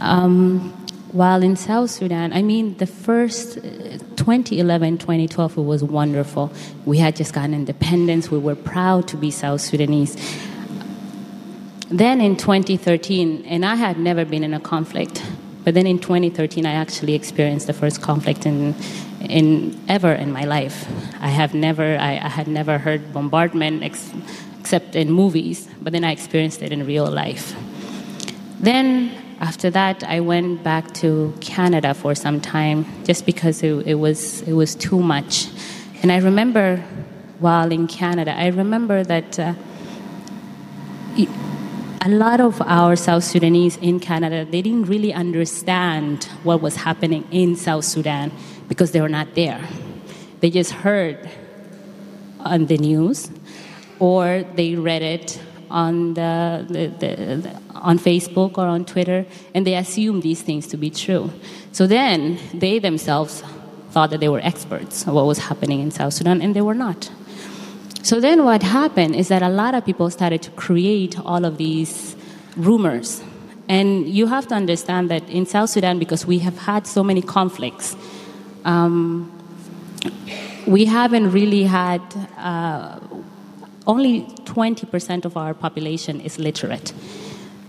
Um, 0.00 0.74
while 1.12 1.42
in 1.42 1.56
South 1.56 1.90
Sudan, 1.90 2.32
I 2.32 2.42
mean, 2.42 2.76
the 2.76 2.86
first 2.86 3.58
eh, 3.58 3.98
2011, 4.16 4.98
2012, 4.98 5.58
it 5.58 5.60
was 5.62 5.82
wonderful. 5.82 6.52
We 6.84 6.98
had 6.98 7.16
just 7.16 7.32
gotten 7.32 7.54
independence. 7.54 8.30
We 8.30 8.38
were 8.38 8.54
proud 8.54 9.08
to 9.08 9.16
be 9.16 9.30
South 9.30 9.62
Sudanese. 9.62 10.16
Then 11.90 12.20
in 12.20 12.36
2013, 12.36 13.46
and 13.46 13.64
I 13.64 13.74
had 13.74 13.98
never 13.98 14.26
been 14.26 14.44
in 14.44 14.52
a 14.52 14.60
conflict. 14.60 15.22
But 15.64 15.72
then 15.72 15.86
in 15.86 15.98
2013, 15.98 16.66
I 16.66 16.72
actually 16.72 17.14
experienced 17.14 17.66
the 17.66 17.72
first 17.72 18.02
conflict 18.02 18.44
in, 18.44 18.74
in 19.20 19.78
ever 19.88 20.12
in 20.12 20.30
my 20.30 20.44
life. 20.44 20.86
I 21.20 21.28
have 21.28 21.54
never, 21.54 21.96
I, 21.98 22.12
I 22.12 22.28
had 22.28 22.46
never 22.46 22.76
heard 22.76 23.12
bombardment 23.14 23.82
ex, 23.82 24.12
except 24.60 24.96
in 24.96 25.10
movies, 25.10 25.66
but 25.80 25.94
then 25.94 26.04
I 26.04 26.12
experienced 26.12 26.60
it 26.60 26.72
in 26.72 26.86
real 26.86 27.10
life. 27.10 27.54
Then 28.60 29.10
after 29.40 29.70
that, 29.70 30.04
I 30.04 30.20
went 30.20 30.62
back 30.62 30.92
to 30.94 31.34
Canada 31.40 31.94
for 31.94 32.14
some 32.14 32.40
time, 32.40 32.84
just 33.04 33.24
because 33.24 33.62
it, 33.62 33.86
it 33.86 33.94
was 33.94 34.42
it 34.42 34.52
was 34.52 34.74
too 34.74 35.00
much. 35.00 35.48
And 36.02 36.12
I 36.12 36.18
remember, 36.18 36.84
while 37.38 37.72
in 37.72 37.86
Canada, 37.86 38.34
I 38.36 38.48
remember 38.48 39.04
that. 39.04 39.38
Uh, 39.38 39.54
a 42.00 42.08
lot 42.08 42.40
of 42.40 42.60
our 42.62 42.96
South 42.96 43.24
Sudanese 43.24 43.76
in 43.78 44.00
Canada, 44.00 44.44
they 44.44 44.62
didn't 44.62 44.84
really 44.84 45.12
understand 45.12 46.24
what 46.42 46.60
was 46.62 46.76
happening 46.76 47.26
in 47.30 47.56
South 47.56 47.84
Sudan 47.84 48.30
because 48.68 48.92
they 48.92 49.00
were 49.00 49.08
not 49.08 49.34
there. 49.34 49.60
They 50.40 50.50
just 50.50 50.70
heard 50.70 51.28
on 52.40 52.66
the 52.66 52.78
news 52.78 53.30
or 53.98 54.44
they 54.54 54.76
read 54.76 55.02
it 55.02 55.40
on, 55.70 56.14
the, 56.14 56.64
the, 56.68 56.86
the, 57.06 57.60
on 57.74 57.98
Facebook 57.98 58.56
or 58.58 58.66
on 58.66 58.84
Twitter, 58.84 59.26
and 59.54 59.66
they 59.66 59.74
assumed 59.74 60.22
these 60.22 60.40
things 60.40 60.66
to 60.68 60.76
be 60.76 60.90
true. 60.90 61.30
So 61.72 61.86
then 61.86 62.38
they 62.54 62.78
themselves 62.78 63.42
thought 63.90 64.10
that 64.10 64.20
they 64.20 64.28
were 64.28 64.40
experts 64.40 65.06
of 65.06 65.14
what 65.14 65.26
was 65.26 65.38
happening 65.38 65.80
in 65.80 65.90
South 65.90 66.14
Sudan, 66.14 66.40
and 66.40 66.54
they 66.54 66.62
were 66.62 66.74
not. 66.74 67.10
So 68.02 68.20
then 68.20 68.44
what 68.44 68.62
happened 68.62 69.16
is 69.16 69.28
that 69.28 69.42
a 69.42 69.48
lot 69.48 69.74
of 69.74 69.84
people 69.84 70.10
started 70.10 70.42
to 70.42 70.50
create 70.52 71.18
all 71.20 71.44
of 71.44 71.58
these 71.58 72.16
rumors. 72.56 73.22
And 73.68 74.08
you 74.08 74.26
have 74.26 74.46
to 74.48 74.54
understand 74.54 75.10
that 75.10 75.28
in 75.28 75.44
South 75.44 75.70
Sudan, 75.70 75.98
because 75.98 76.24
we 76.24 76.38
have 76.38 76.56
had 76.58 76.86
so 76.86 77.04
many 77.04 77.20
conflicts, 77.20 77.96
um, 78.64 79.30
we 80.66 80.86
haven't 80.86 81.32
really 81.32 81.64
had, 81.64 82.00
uh, 82.38 82.98
only 83.86 84.22
20% 84.44 85.24
of 85.24 85.36
our 85.36 85.54
population 85.54 86.20
is 86.20 86.38
literate. 86.38 86.92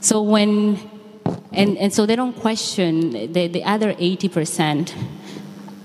So 0.02 0.22
when, 0.22 0.80
and, 1.52 1.78
and 1.78 1.94
so 1.94 2.06
they 2.06 2.16
don't 2.16 2.34
question 2.34 3.34
the, 3.34 3.48
the 3.48 3.64
other 3.64 3.94
80%. 3.94 4.94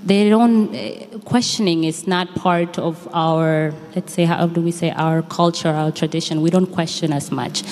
They 0.05 0.29
don't, 0.29 0.75
uh, 0.75 1.19
questioning 1.21 1.85
is 1.85 2.07
not 2.07 2.35
part 2.35 2.79
of 2.79 3.09
our, 3.15 3.73
let's 3.97 4.13
say, 4.13 4.27
how 4.27 4.47
do 4.47 4.61
we 4.61 4.71
say, 4.71 4.91
our 4.91 5.23
culture, 5.23 5.71
our 5.71 5.91
tradition. 5.91 6.43
We 6.43 6.51
don't 6.51 6.67
question 6.67 7.11
as 7.11 7.31
much. 7.31 7.63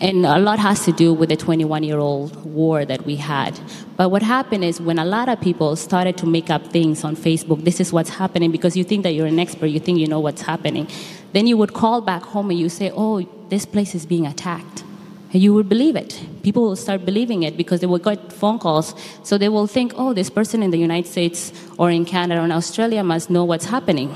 And 0.00 0.24
a 0.24 0.38
lot 0.38 0.58
has 0.58 0.84
to 0.86 0.92
do 0.92 1.12
with 1.12 1.28
the 1.28 1.36
21 1.36 1.82
year 1.82 1.98
old 1.98 2.44
war 2.44 2.86
that 2.86 3.04
we 3.04 3.16
had. 3.16 3.60
But 3.96 4.10
what 4.10 4.22
happened 4.22 4.64
is 4.64 4.80
when 4.80 4.98
a 4.98 5.04
lot 5.04 5.28
of 5.28 5.38
people 5.40 5.76
started 5.76 6.16
to 6.18 6.26
make 6.26 6.48
up 6.48 6.68
things 6.68 7.04
on 7.04 7.14
Facebook, 7.14 7.62
this 7.64 7.78
is 7.78 7.92
what's 7.92 8.10
happening 8.10 8.50
because 8.50 8.74
you 8.74 8.84
think 8.84 9.02
that 9.02 9.10
you're 9.12 9.26
an 9.26 9.38
expert, 9.38 9.66
you 9.66 9.80
think 9.80 9.98
you 9.98 10.06
know 10.06 10.20
what's 10.20 10.42
happening. 10.42 10.88
Then 11.32 11.46
you 11.46 11.58
would 11.58 11.74
call 11.74 12.00
back 12.00 12.22
home 12.22 12.48
and 12.50 12.58
you 12.58 12.70
say, 12.70 12.90
oh, 12.94 13.28
this 13.50 13.66
place 13.66 13.94
is 13.94 14.06
being 14.06 14.26
attacked. 14.26 14.84
You 15.32 15.52
would 15.52 15.68
believe 15.68 15.94
it. 15.94 16.18
People 16.42 16.62
will 16.62 16.76
start 16.76 17.04
believing 17.04 17.42
it 17.42 17.56
because 17.56 17.80
they 17.80 17.86
will 17.86 17.98
get 17.98 18.32
phone 18.32 18.58
calls. 18.58 18.94
So 19.24 19.36
they 19.36 19.50
will 19.50 19.66
think, 19.66 19.92
oh, 19.96 20.14
this 20.14 20.30
person 20.30 20.62
in 20.62 20.70
the 20.70 20.78
United 20.78 21.10
States 21.10 21.52
or 21.76 21.90
in 21.90 22.06
Canada 22.06 22.40
or 22.40 22.44
in 22.44 22.52
Australia 22.52 23.04
must 23.04 23.28
know 23.28 23.44
what's 23.44 23.66
happening. 23.66 24.14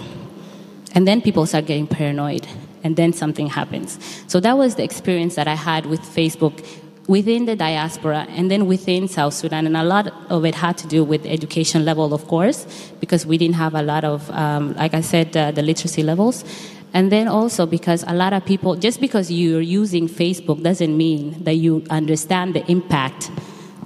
And 0.94 1.06
then 1.06 1.20
people 1.20 1.44
start 1.46 1.66
getting 1.66 1.86
paranoid. 1.86 2.46
And 2.84 2.96
then 2.96 3.12
something 3.12 3.48
happens. 3.48 3.98
So 4.26 4.40
that 4.40 4.56
was 4.56 4.74
the 4.74 4.82
experience 4.82 5.36
that 5.36 5.46
I 5.46 5.54
had 5.54 5.86
with 5.86 6.00
Facebook 6.00 6.66
within 7.06 7.46
the 7.46 7.56
diaspora 7.56 8.26
and 8.30 8.50
then 8.50 8.66
within 8.66 9.06
South 9.06 9.34
Sudan. 9.34 9.66
And 9.66 9.76
a 9.76 9.84
lot 9.84 10.12
of 10.30 10.44
it 10.44 10.54
had 10.54 10.78
to 10.78 10.86
do 10.86 11.04
with 11.04 11.26
education 11.26 11.84
level, 11.84 12.14
of 12.14 12.26
course, 12.26 12.66
because 13.00 13.26
we 13.26 13.38
didn't 13.38 13.56
have 13.56 13.74
a 13.74 13.82
lot 13.82 14.04
of, 14.04 14.30
um, 14.30 14.74
like 14.74 14.94
I 14.94 15.00
said, 15.00 15.36
uh, 15.36 15.50
the 15.50 15.62
literacy 15.62 16.02
levels. 16.02 16.44
And 16.94 17.10
then 17.10 17.26
also 17.26 17.66
because 17.66 18.04
a 18.06 18.14
lot 18.14 18.32
of 18.32 18.44
people, 18.44 18.76
just 18.76 19.00
because 19.00 19.30
you're 19.30 19.62
using 19.62 20.08
Facebook 20.08 20.62
doesn't 20.62 20.94
mean 20.94 21.42
that 21.44 21.54
you 21.54 21.84
understand 21.88 22.54
the 22.54 22.70
impact 22.70 23.30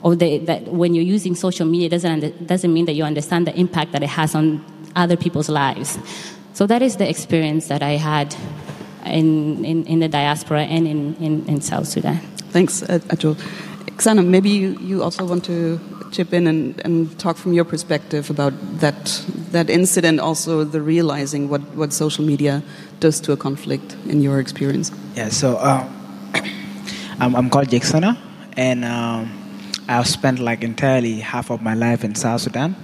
of 0.02 0.18
the, 0.18 0.38
that 0.38 0.64
when 0.64 0.94
you're 0.94 1.04
using 1.04 1.34
social 1.34 1.66
media 1.66 1.88
doesn't, 1.88 2.46
doesn't 2.46 2.72
mean 2.72 2.84
that 2.86 2.94
you 2.94 3.04
understand 3.04 3.46
the 3.46 3.58
impact 3.58 3.92
that 3.92 4.02
it 4.02 4.08
has 4.08 4.34
on 4.34 4.64
other 4.96 5.16
people's 5.16 5.48
lives. 5.48 5.98
So 6.52 6.66
that 6.66 6.82
is 6.82 6.96
the 6.96 7.08
experience 7.08 7.68
that 7.68 7.82
I 7.82 7.92
had 7.92 8.34
in, 9.04 9.64
in, 9.64 9.84
in 9.86 10.00
the 10.00 10.08
diaspora 10.08 10.62
and 10.62 10.86
in, 10.88 11.14
in, 11.16 11.46
in 11.46 11.60
South 11.60 11.86
Sudan. 11.86 12.18
Thanks, 12.50 12.82
uh, 12.82 12.98
Achol. 13.08 13.34
Xana, 13.98 14.26
maybe 14.26 14.50
you, 14.50 14.78
you 14.80 15.02
also 15.02 15.24
want 15.24 15.44
to 15.44 15.78
chip 16.10 16.32
in 16.32 16.46
and, 16.46 16.80
and 16.84 17.18
talk 17.18 17.36
from 17.36 17.52
your 17.52 17.64
perspective 17.64 18.30
about 18.30 18.52
that 18.80 19.24
that 19.52 19.70
incident, 19.70 20.20
also 20.20 20.64
the 20.64 20.80
realizing 20.80 21.48
what, 21.48 21.60
what 21.74 21.92
social 21.92 22.24
media 22.24 22.62
does 23.00 23.20
to 23.20 23.32
a 23.32 23.36
conflict 23.36 23.96
in 24.06 24.20
your 24.20 24.40
experience. 24.40 24.92
Yeah, 25.14 25.28
so 25.28 25.58
um, 25.58 25.88
I'm, 27.20 27.34
I'm 27.34 27.50
called 27.50 27.68
Jaiksana, 27.68 28.16
and 28.56 28.84
um, 28.84 29.32
I've 29.88 30.06
spent 30.06 30.38
like 30.38 30.62
entirely 30.62 31.20
half 31.20 31.50
of 31.50 31.62
my 31.62 31.74
life 31.74 32.04
in 32.04 32.14
South 32.14 32.42
Sudan. 32.42 32.74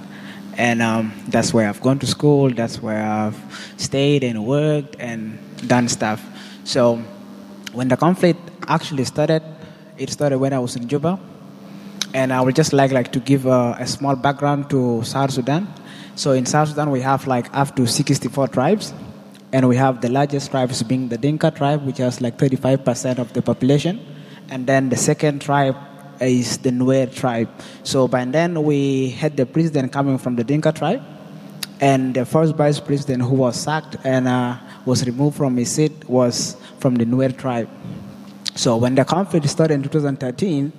And 0.59 0.83
um, 0.83 1.13
that's 1.29 1.55
where 1.55 1.67
I've 1.67 1.81
gone 1.81 1.99
to 2.01 2.07
school, 2.07 2.51
that's 2.51 2.83
where 2.83 3.03
I've 3.03 3.73
stayed 3.79 4.23
and 4.23 4.45
worked 4.45 4.97
and 4.99 5.39
done 5.67 5.89
stuff. 5.89 6.23
So 6.65 6.97
when 7.73 7.89
the 7.89 7.97
conflict 7.97 8.39
actually 8.69 9.05
started, 9.05 9.43
it 9.97 10.11
started 10.11 10.39
when 10.39 10.53
I 10.53 10.59
was 10.59 10.77
in 10.77 10.89
Juba. 10.89 11.19
And 12.15 12.33
I 12.33 12.41
would 12.43 12.55
just 12.55 12.73
like, 12.73 12.93
like 12.93 13.11
to 13.13 13.21
give 13.21 13.47
a, 13.47 13.77
a 13.79 13.87
small 13.87 14.17
background 14.17 14.69
to 14.71 15.03
South 15.03 15.31
Sudan. 15.31 15.67
So 16.15 16.33
in 16.33 16.45
South 16.45 16.69
Sudan, 16.69 16.91
we 16.91 17.01
have 17.01 17.27
like 17.27 17.47
up 17.57 17.75
to 17.77 17.87
64 17.87 18.49
tribes. 18.49 18.93
And 19.53 19.69
we 19.69 19.77
have 19.77 20.01
the 20.01 20.09
largest 20.09 20.51
tribes 20.51 20.83
being 20.83 21.09
the 21.09 21.19
Dinka 21.19 21.51
tribe, 21.51 21.85
which 21.85 21.99
has 21.99 22.21
like 22.21 22.39
35% 22.39 23.19
of 23.19 23.33
the 23.33 23.43
population. 23.43 24.01
And 24.51 24.67
then 24.67 24.89
the 24.89 24.97
second 24.97 25.41
tribe 25.43 25.77
is 26.21 26.59
the 26.59 26.71
Nuer 26.71 27.15
tribe. 27.15 27.49
So 27.83 28.09
by 28.09 28.25
then, 28.25 28.63
we 28.63 29.11
had 29.11 29.37
the 29.37 29.47
president 29.47 29.93
coming 29.93 30.19
from 30.19 30.37
the 30.37 30.45
Dinka 30.45 30.73
tribe. 30.73 31.03
And 31.81 32.15
the 32.15 32.25
first 32.25 32.55
vice 32.55 32.79
president 32.79 33.23
who 33.23 33.35
was 33.35 33.61
sacked 33.61 33.97
and 34.05 34.29
uh, 34.29 34.57
was 34.85 35.05
removed 35.05 35.37
from 35.37 35.57
his 35.57 35.71
seat 35.71 36.09
was 36.09 36.57
from 36.79 36.95
the 36.95 37.05
Nuer 37.05 37.37
tribe. 37.37 37.69
So 38.55 38.77
when 38.77 38.95
the 38.95 39.05
conflict 39.05 39.49
started 39.49 39.75
in 39.75 39.83
2013, 39.83 40.73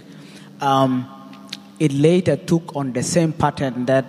um, 0.61 1.22
it 1.79 1.91
later 1.91 2.35
took 2.35 2.75
on 2.75 2.93
the 2.93 3.03
same 3.03 3.33
pattern 3.33 3.85
that 3.85 4.05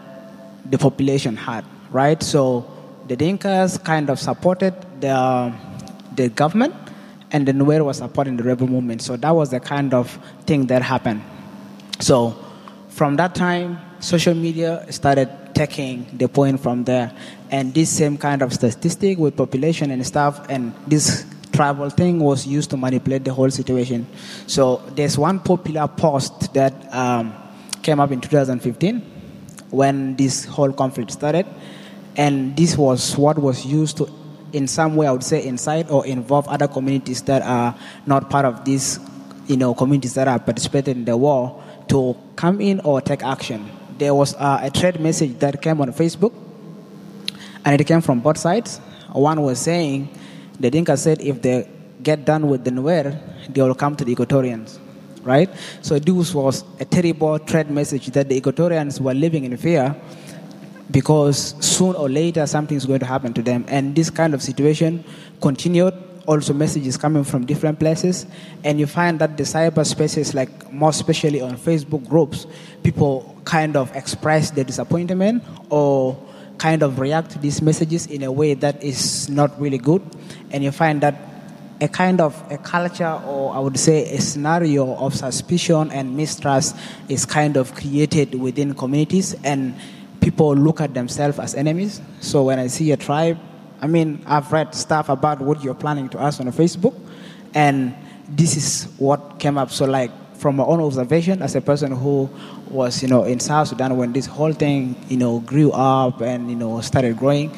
the 0.70 0.78
population 0.78 1.36
had, 1.36 1.64
right? 1.90 2.22
So 2.22 2.70
the 3.08 3.16
Dinkas 3.16 3.82
kind 3.82 4.10
of 4.10 4.18
supported 4.18 4.74
the, 5.00 5.52
the 6.14 6.28
government, 6.28 6.74
and 7.32 7.46
the 7.46 7.52
Nuer 7.52 7.84
was 7.84 7.98
supporting 7.98 8.36
the 8.36 8.44
rebel 8.44 8.66
movement. 8.66 9.02
So 9.02 9.16
that 9.16 9.30
was 9.30 9.50
the 9.50 9.60
kind 9.60 9.92
of 9.92 10.18
thing 10.46 10.66
that 10.66 10.82
happened. 10.82 11.22
So 12.00 12.36
from 12.88 13.16
that 13.16 13.34
time, 13.34 13.78
social 13.98 14.34
media 14.34 14.86
started 14.90 15.28
taking 15.54 16.06
the 16.16 16.28
point 16.28 16.60
from 16.60 16.84
there. 16.84 17.12
And 17.50 17.74
this 17.74 17.90
same 17.90 18.18
kind 18.18 18.42
of 18.42 18.52
statistic 18.52 19.18
with 19.18 19.36
population 19.36 19.90
and 19.90 20.06
stuff, 20.06 20.46
and 20.48 20.72
this 20.86 21.26
tribal 21.52 21.90
thing 21.90 22.18
was 22.18 22.46
used 22.46 22.70
to 22.70 22.76
manipulate 22.76 23.24
the 23.24 23.32
whole 23.32 23.50
situation. 23.50 24.06
So 24.46 24.82
there's 24.94 25.16
one 25.16 25.40
popular 25.40 25.86
post 25.86 26.52
that 26.54 26.92
um, 26.92 27.32
came 27.84 28.00
up 28.00 28.10
in 28.10 28.20
2015 28.20 29.00
when 29.70 30.16
this 30.16 30.44
whole 30.46 30.72
conflict 30.72 31.10
started, 31.10 31.46
and 32.16 32.56
this 32.56 32.76
was 32.76 33.16
what 33.16 33.38
was 33.38 33.66
used 33.66 33.98
to, 33.98 34.08
in 34.52 34.66
some 34.66 34.96
way, 34.96 35.06
I 35.06 35.12
would 35.12 35.22
say, 35.22 35.44
incite 35.44 35.90
or 35.90 36.06
involve 36.06 36.48
other 36.48 36.66
communities 36.66 37.22
that 37.22 37.42
are 37.42 37.76
not 38.06 38.30
part 38.30 38.46
of 38.46 38.64
these, 38.64 38.98
you 39.46 39.56
know, 39.56 39.74
communities 39.74 40.14
that 40.14 40.28
are 40.28 40.38
participating 40.38 40.98
in 40.98 41.04
the 41.04 41.16
war 41.16 41.62
to 41.88 42.16
come 42.36 42.60
in 42.60 42.80
or 42.80 43.00
take 43.00 43.22
action. 43.22 43.68
There 43.98 44.14
was 44.14 44.34
uh, 44.34 44.60
a 44.62 44.70
trade 44.70 44.98
message 45.00 45.38
that 45.40 45.60
came 45.60 45.80
on 45.80 45.92
Facebook, 45.92 46.32
and 47.64 47.80
it 47.80 47.84
came 47.84 48.00
from 48.00 48.20
both 48.20 48.38
sides. 48.38 48.78
One 49.12 49.42
was 49.42 49.60
saying, 49.60 50.08
the 50.58 50.70
Dinka 50.70 50.96
said 50.96 51.20
if 51.20 51.42
they 51.42 51.68
get 52.02 52.24
done 52.24 52.48
with 52.48 52.64
the 52.64 52.70
Nuer, 52.70 53.18
they 53.52 53.60
will 53.62 53.74
come 53.74 53.96
to 53.96 54.04
the 54.04 54.14
Equatorians, 54.14 54.78
right? 55.24 55.50
So 55.82 55.98
this 55.98 56.34
was 56.34 56.64
a 56.80 56.84
terrible 56.84 57.38
threat 57.38 57.70
message 57.70 58.06
that 58.08 58.28
the 58.28 58.40
Equatorians 58.40 59.00
were 59.00 59.14
living 59.14 59.44
in 59.44 59.56
fear 59.56 59.94
because 60.90 61.54
soon 61.60 61.94
or 61.96 62.08
later 62.08 62.46
something 62.46 62.76
is 62.76 62.86
going 62.86 63.00
to 63.00 63.06
happen 63.06 63.32
to 63.34 63.42
them. 63.42 63.64
And 63.68 63.94
this 63.94 64.10
kind 64.10 64.34
of 64.34 64.42
situation 64.42 65.04
continued. 65.40 65.94
Also, 66.26 66.54
messages 66.54 66.96
coming 66.96 67.22
from 67.22 67.44
different 67.44 67.78
places, 67.78 68.24
and 68.64 68.80
you 68.80 68.86
find 68.86 69.18
that 69.18 69.36
the 69.36 69.42
cyberspaces, 69.42 70.32
like 70.32 70.72
more 70.72 70.88
especially 70.88 71.42
on 71.42 71.54
Facebook 71.54 72.08
groups, 72.08 72.46
people 72.82 73.38
kind 73.44 73.76
of 73.76 73.94
express 73.94 74.50
their 74.50 74.64
disappointment 74.64 75.44
or 75.68 76.16
kind 76.56 76.82
of 76.82 76.98
react 76.98 77.32
to 77.32 77.38
these 77.38 77.60
messages 77.60 78.06
in 78.06 78.22
a 78.22 78.32
way 78.32 78.54
that 78.54 78.82
is 78.82 79.28
not 79.28 79.60
really 79.60 79.76
good, 79.76 80.00
and 80.50 80.64
you 80.64 80.72
find 80.72 81.02
that 81.02 81.14
a 81.80 81.88
kind 81.88 82.20
of 82.20 82.40
a 82.50 82.58
culture, 82.58 83.20
or 83.26 83.54
I 83.54 83.58
would 83.58 83.78
say 83.78 84.14
a 84.14 84.20
scenario 84.20 84.94
of 84.96 85.14
suspicion 85.14 85.90
and 85.90 86.16
mistrust, 86.16 86.76
is 87.08 87.26
kind 87.26 87.56
of 87.56 87.74
created 87.74 88.34
within 88.34 88.74
communities, 88.74 89.34
and 89.44 89.74
people 90.20 90.54
look 90.54 90.80
at 90.80 90.94
themselves 90.94 91.38
as 91.38 91.54
enemies. 91.54 92.00
So 92.20 92.44
when 92.44 92.58
I 92.58 92.68
see 92.68 92.92
a 92.92 92.96
tribe, 92.96 93.38
I 93.80 93.86
mean, 93.86 94.22
I've 94.26 94.50
read 94.52 94.74
stuff 94.74 95.08
about 95.08 95.40
what 95.40 95.62
you're 95.62 95.74
planning 95.74 96.08
to 96.10 96.20
ask 96.20 96.40
on 96.40 96.46
Facebook, 96.46 96.94
and 97.54 97.94
this 98.28 98.56
is 98.56 98.88
what 98.98 99.38
came 99.38 99.58
up. 99.58 99.70
So, 99.70 99.84
like, 99.84 100.10
from 100.36 100.56
my 100.56 100.64
own 100.64 100.80
observation 100.80 101.42
as 101.42 101.54
a 101.54 101.60
person 101.60 101.92
who 101.92 102.28
was, 102.70 103.02
you 103.02 103.08
know, 103.08 103.24
in 103.24 103.40
South 103.40 103.68
Sudan 103.68 103.96
when 103.96 104.12
this 104.12 104.26
whole 104.26 104.52
thing, 104.52 104.96
you 105.08 105.16
know, 105.16 105.40
grew 105.40 105.70
up 105.72 106.20
and, 106.20 106.50
you 106.50 106.56
know, 106.56 106.80
started 106.80 107.16
growing, 107.16 107.52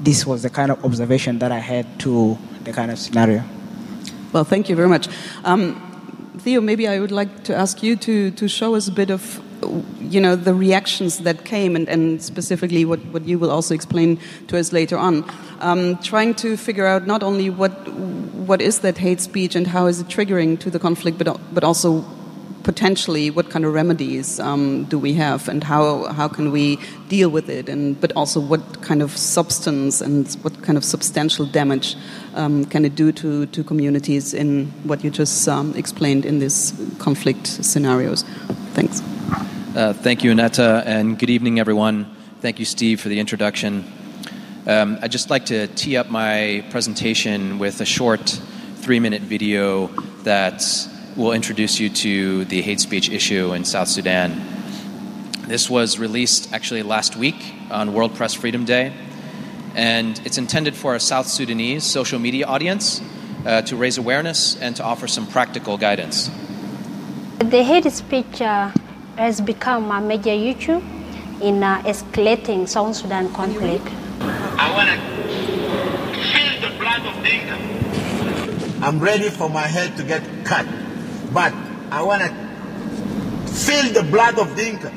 this 0.00 0.26
was 0.26 0.42
the 0.42 0.50
kind 0.50 0.70
of 0.70 0.84
observation 0.84 1.38
that 1.40 1.52
I 1.52 1.58
had 1.58 1.86
to 2.00 2.38
the 2.64 2.72
kind 2.72 2.90
of 2.90 2.98
scenario. 2.98 3.42
Well, 4.32 4.44
thank 4.44 4.68
you 4.68 4.76
very 4.76 4.88
much. 4.88 5.08
Um, 5.44 5.86
Theo, 6.38 6.60
maybe 6.60 6.88
I 6.88 7.00
would 7.00 7.12
like 7.12 7.44
to 7.44 7.54
ask 7.54 7.82
you 7.82 7.96
to, 7.96 8.30
to 8.30 8.48
show 8.48 8.74
us 8.74 8.88
a 8.88 8.92
bit 8.92 9.10
of 9.10 9.42
you 10.00 10.20
know 10.20 10.36
the 10.36 10.54
reactions 10.54 11.18
that 11.18 11.44
came 11.44 11.76
and, 11.76 11.88
and 11.88 12.22
specifically 12.22 12.84
what, 12.84 12.98
what 13.06 13.26
you 13.26 13.38
will 13.38 13.50
also 13.50 13.74
explain 13.74 14.18
to 14.48 14.58
us 14.58 14.72
later 14.72 14.96
on 14.96 15.22
um, 15.60 15.98
trying 15.98 16.34
to 16.34 16.56
figure 16.56 16.86
out 16.86 17.06
not 17.06 17.22
only 17.22 17.50
what 17.50 17.72
what 17.92 18.62
is 18.62 18.80
that 18.80 18.96
hate 18.96 19.20
speech 19.20 19.54
and 19.54 19.66
how 19.66 19.86
is 19.86 20.00
it 20.00 20.08
triggering 20.08 20.58
to 20.58 20.70
the 20.70 20.78
conflict 20.78 21.18
but, 21.18 21.38
but 21.52 21.62
also 21.62 22.04
potentially 22.62 23.30
what 23.30 23.50
kind 23.50 23.64
of 23.64 23.72
remedies 23.72 24.38
um, 24.40 24.84
do 24.84 24.98
we 24.98 25.14
have 25.14 25.48
and 25.48 25.64
how, 25.64 26.04
how 26.12 26.28
can 26.28 26.50
we 26.50 26.78
deal 27.08 27.30
with 27.30 27.48
it 27.48 27.68
and 27.68 28.00
but 28.00 28.12
also 28.16 28.40
what 28.40 28.82
kind 28.82 29.02
of 29.02 29.16
substance 29.16 30.00
and 30.00 30.34
what 30.42 30.62
kind 30.62 30.76
of 30.76 30.84
substantial 30.84 31.46
damage 31.46 31.96
um, 32.34 32.64
can 32.66 32.84
it 32.84 32.94
do 32.94 33.12
to, 33.12 33.46
to 33.46 33.64
communities 33.64 34.34
in 34.34 34.66
what 34.84 35.02
you 35.02 35.10
just 35.10 35.48
um, 35.48 35.74
explained 35.76 36.24
in 36.24 36.38
these 36.38 36.74
conflict 36.98 37.46
scenarios 37.46 38.24
thanks 38.74 39.02
uh, 39.72 39.92
thank 39.92 40.24
you, 40.24 40.32
Annetta, 40.32 40.82
and 40.84 41.16
good 41.16 41.30
evening, 41.30 41.60
everyone. 41.60 42.16
Thank 42.40 42.58
you, 42.58 42.64
Steve, 42.64 43.00
for 43.00 43.08
the 43.08 43.20
introduction. 43.20 43.84
Um, 44.66 44.98
I'd 45.00 45.12
just 45.12 45.30
like 45.30 45.46
to 45.46 45.68
tee 45.68 45.96
up 45.96 46.10
my 46.10 46.64
presentation 46.70 47.60
with 47.60 47.80
a 47.80 47.84
short 47.84 48.40
three 48.78 48.98
minute 48.98 49.22
video 49.22 49.86
that 50.24 50.60
will 51.16 51.32
introduce 51.32 51.80
you 51.80 51.90
to 51.90 52.44
the 52.46 52.62
hate 52.62 52.80
speech 52.80 53.10
issue 53.10 53.52
in 53.52 53.64
South 53.64 53.88
Sudan. 53.88 54.40
This 55.46 55.68
was 55.68 55.98
released 55.98 56.52
actually 56.52 56.82
last 56.82 57.16
week 57.16 57.54
on 57.70 57.92
World 57.92 58.14
Press 58.14 58.34
Freedom 58.34 58.64
Day, 58.64 58.92
and 59.74 60.20
it's 60.24 60.38
intended 60.38 60.74
for 60.74 60.94
a 60.94 61.00
South 61.00 61.26
Sudanese 61.26 61.84
social 61.84 62.18
media 62.18 62.46
audience 62.46 63.00
uh, 63.44 63.62
to 63.62 63.76
raise 63.76 63.98
awareness 63.98 64.56
and 64.60 64.76
to 64.76 64.84
offer 64.84 65.06
some 65.08 65.26
practical 65.26 65.76
guidance. 65.76 66.30
The 67.38 67.62
hate 67.62 67.90
speech 67.90 68.40
uh, 68.40 68.70
has 69.16 69.40
become 69.40 69.90
a 69.90 70.00
major 70.00 70.30
issue 70.30 70.80
in 71.40 71.62
uh, 71.62 71.82
escalating 71.82 72.68
South 72.68 72.94
Sudan 72.96 73.32
conflict. 73.32 73.86
I 74.20 74.70
want 74.76 74.90
to 74.90 74.96
feel 76.30 76.70
the 76.70 76.78
blood 76.78 77.06
of 77.06 77.24
Dinka. 77.24 78.84
I'm 78.84 79.00
ready 79.00 79.30
for 79.30 79.48
my 79.48 79.66
head 79.66 79.96
to 79.96 80.02
get 80.04 80.22
cut, 80.44 80.66
but 81.32 81.52
I 81.90 82.02
want 82.02 82.22
to 82.22 83.52
feel 83.52 83.92
the 83.92 84.02
blood 84.10 84.38
of 84.38 84.54
Dinka. 84.56 84.92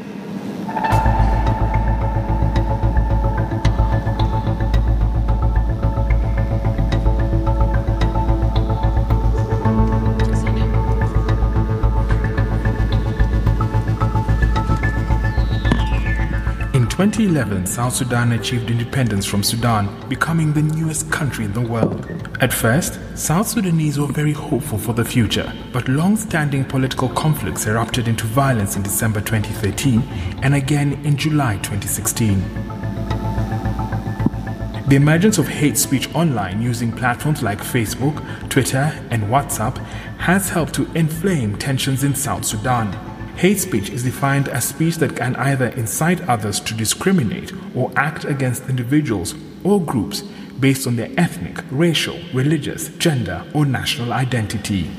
In 16.74 16.88
2011, 16.90 17.68
South 17.68 17.94
Sudan 17.94 18.32
achieved 18.32 18.72
independence 18.72 19.26
from 19.26 19.44
Sudan, 19.44 19.88
becoming 20.10 20.54
the 20.54 20.64
newest 20.64 21.12
country 21.12 21.46
in 21.46 21.54
the 21.54 21.62
world. 21.62 22.13
At 22.44 22.52
first, 22.52 23.00
South 23.16 23.48
Sudanese 23.48 23.98
were 23.98 24.12
very 24.12 24.34
hopeful 24.34 24.78
for 24.78 24.92
the 24.92 25.06
future, 25.06 25.54
but 25.72 25.88
long 25.88 26.18
standing 26.18 26.66
political 26.66 27.08
conflicts 27.08 27.68
erupted 27.68 28.10
into 28.10 28.26
violence 28.26 28.76
in 28.76 28.84
December 28.84 29.22
2013 29.22 30.02
and 30.42 30.54
again 30.54 31.00
in 31.06 31.16
July 31.16 31.56
2016. 31.60 32.42
The 34.90 34.98
emergence 34.98 35.38
of 35.38 35.48
hate 35.48 35.78
speech 35.78 36.14
online 36.14 36.62
using 36.62 36.92
platforms 36.92 37.42
like 37.42 37.60
Facebook, 37.60 38.22
Twitter, 38.50 38.92
and 39.10 39.24
WhatsApp 39.24 39.78
has 40.18 40.50
helped 40.50 40.74
to 40.74 40.92
inflame 40.96 41.56
tensions 41.58 42.04
in 42.04 42.14
South 42.14 42.44
Sudan. 42.44 42.92
Hate 43.36 43.60
speech 43.60 43.90
is 43.90 44.04
defined 44.04 44.48
as 44.48 44.64
speech 44.64 44.98
that 44.98 45.16
can 45.16 45.36
either 45.36 45.68
incite 45.68 46.22
others 46.30 46.60
to 46.62 46.74
discriminate 46.74 47.52
or 47.76 47.92
act 47.96 48.26
against 48.26 48.70
individuals 48.70 49.34
or 49.64 49.82
groups 49.82 50.22
based 50.60 50.86
on 50.88 50.96
their 50.96 51.10
ethnic, 51.18 51.64
racial, 51.72 52.18
religious, 52.34 52.90
gender, 53.00 53.44
or 53.54 53.66
national 53.66 54.14
identity. 54.14 54.90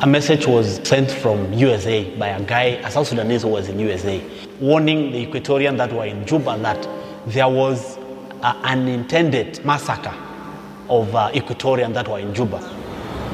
A 0.00 0.06
message 0.06 0.46
was 0.46 0.80
sent 0.88 1.10
from 1.10 1.52
USA 1.52 2.16
by 2.16 2.28
a 2.28 2.42
guy, 2.44 2.64
a 2.82 2.90
South 2.90 3.08
Sudanese 3.08 3.42
who 3.42 3.48
was 3.48 3.68
in 3.68 3.78
USA, 3.80 4.22
warning 4.60 5.10
the 5.10 5.26
Equatorian 5.26 5.76
that 5.76 5.92
were 5.92 6.06
in 6.06 6.24
Juba 6.24 6.56
that 6.58 6.88
there 7.26 7.48
was 7.48 7.98
an 8.42 8.86
intended 8.86 9.62
massacre 9.64 10.14
of 10.88 11.14
uh, 11.14 11.30
Equatorian 11.34 11.92
that 11.94 12.08
were 12.08 12.20
in 12.20 12.32
Juba. 12.32 12.60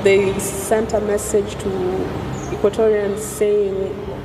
They 0.03 0.37
sent 0.39 0.95
a 0.95 1.01
message 1.01 1.55
to 1.57 2.30
Equatorians 2.61 3.21
saying 3.21 3.75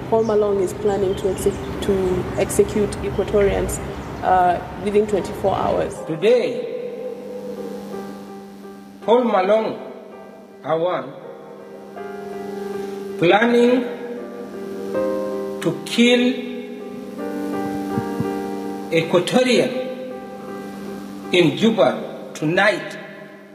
Paul 0.10 0.26
Malong 0.26 0.60
is 0.60 0.74
planning 0.74 1.16
to, 1.16 1.30
exec- 1.30 1.82
to 1.84 2.24
execute 2.38 2.90
Equatorians 2.98 3.80
uh, 4.24 4.60
within 4.84 5.08
24 5.08 5.56
hours. 5.56 5.96
Today, 6.06 7.14
Paul 9.04 9.22
Malong, 9.24 9.80
Awan, 10.64 11.14
planning 13.20 13.82
to 15.62 15.82
kill 15.86 16.34
Equatorian 18.92 19.72
in 21.32 21.56
Juba 21.56 22.32
tonight. 22.34 22.98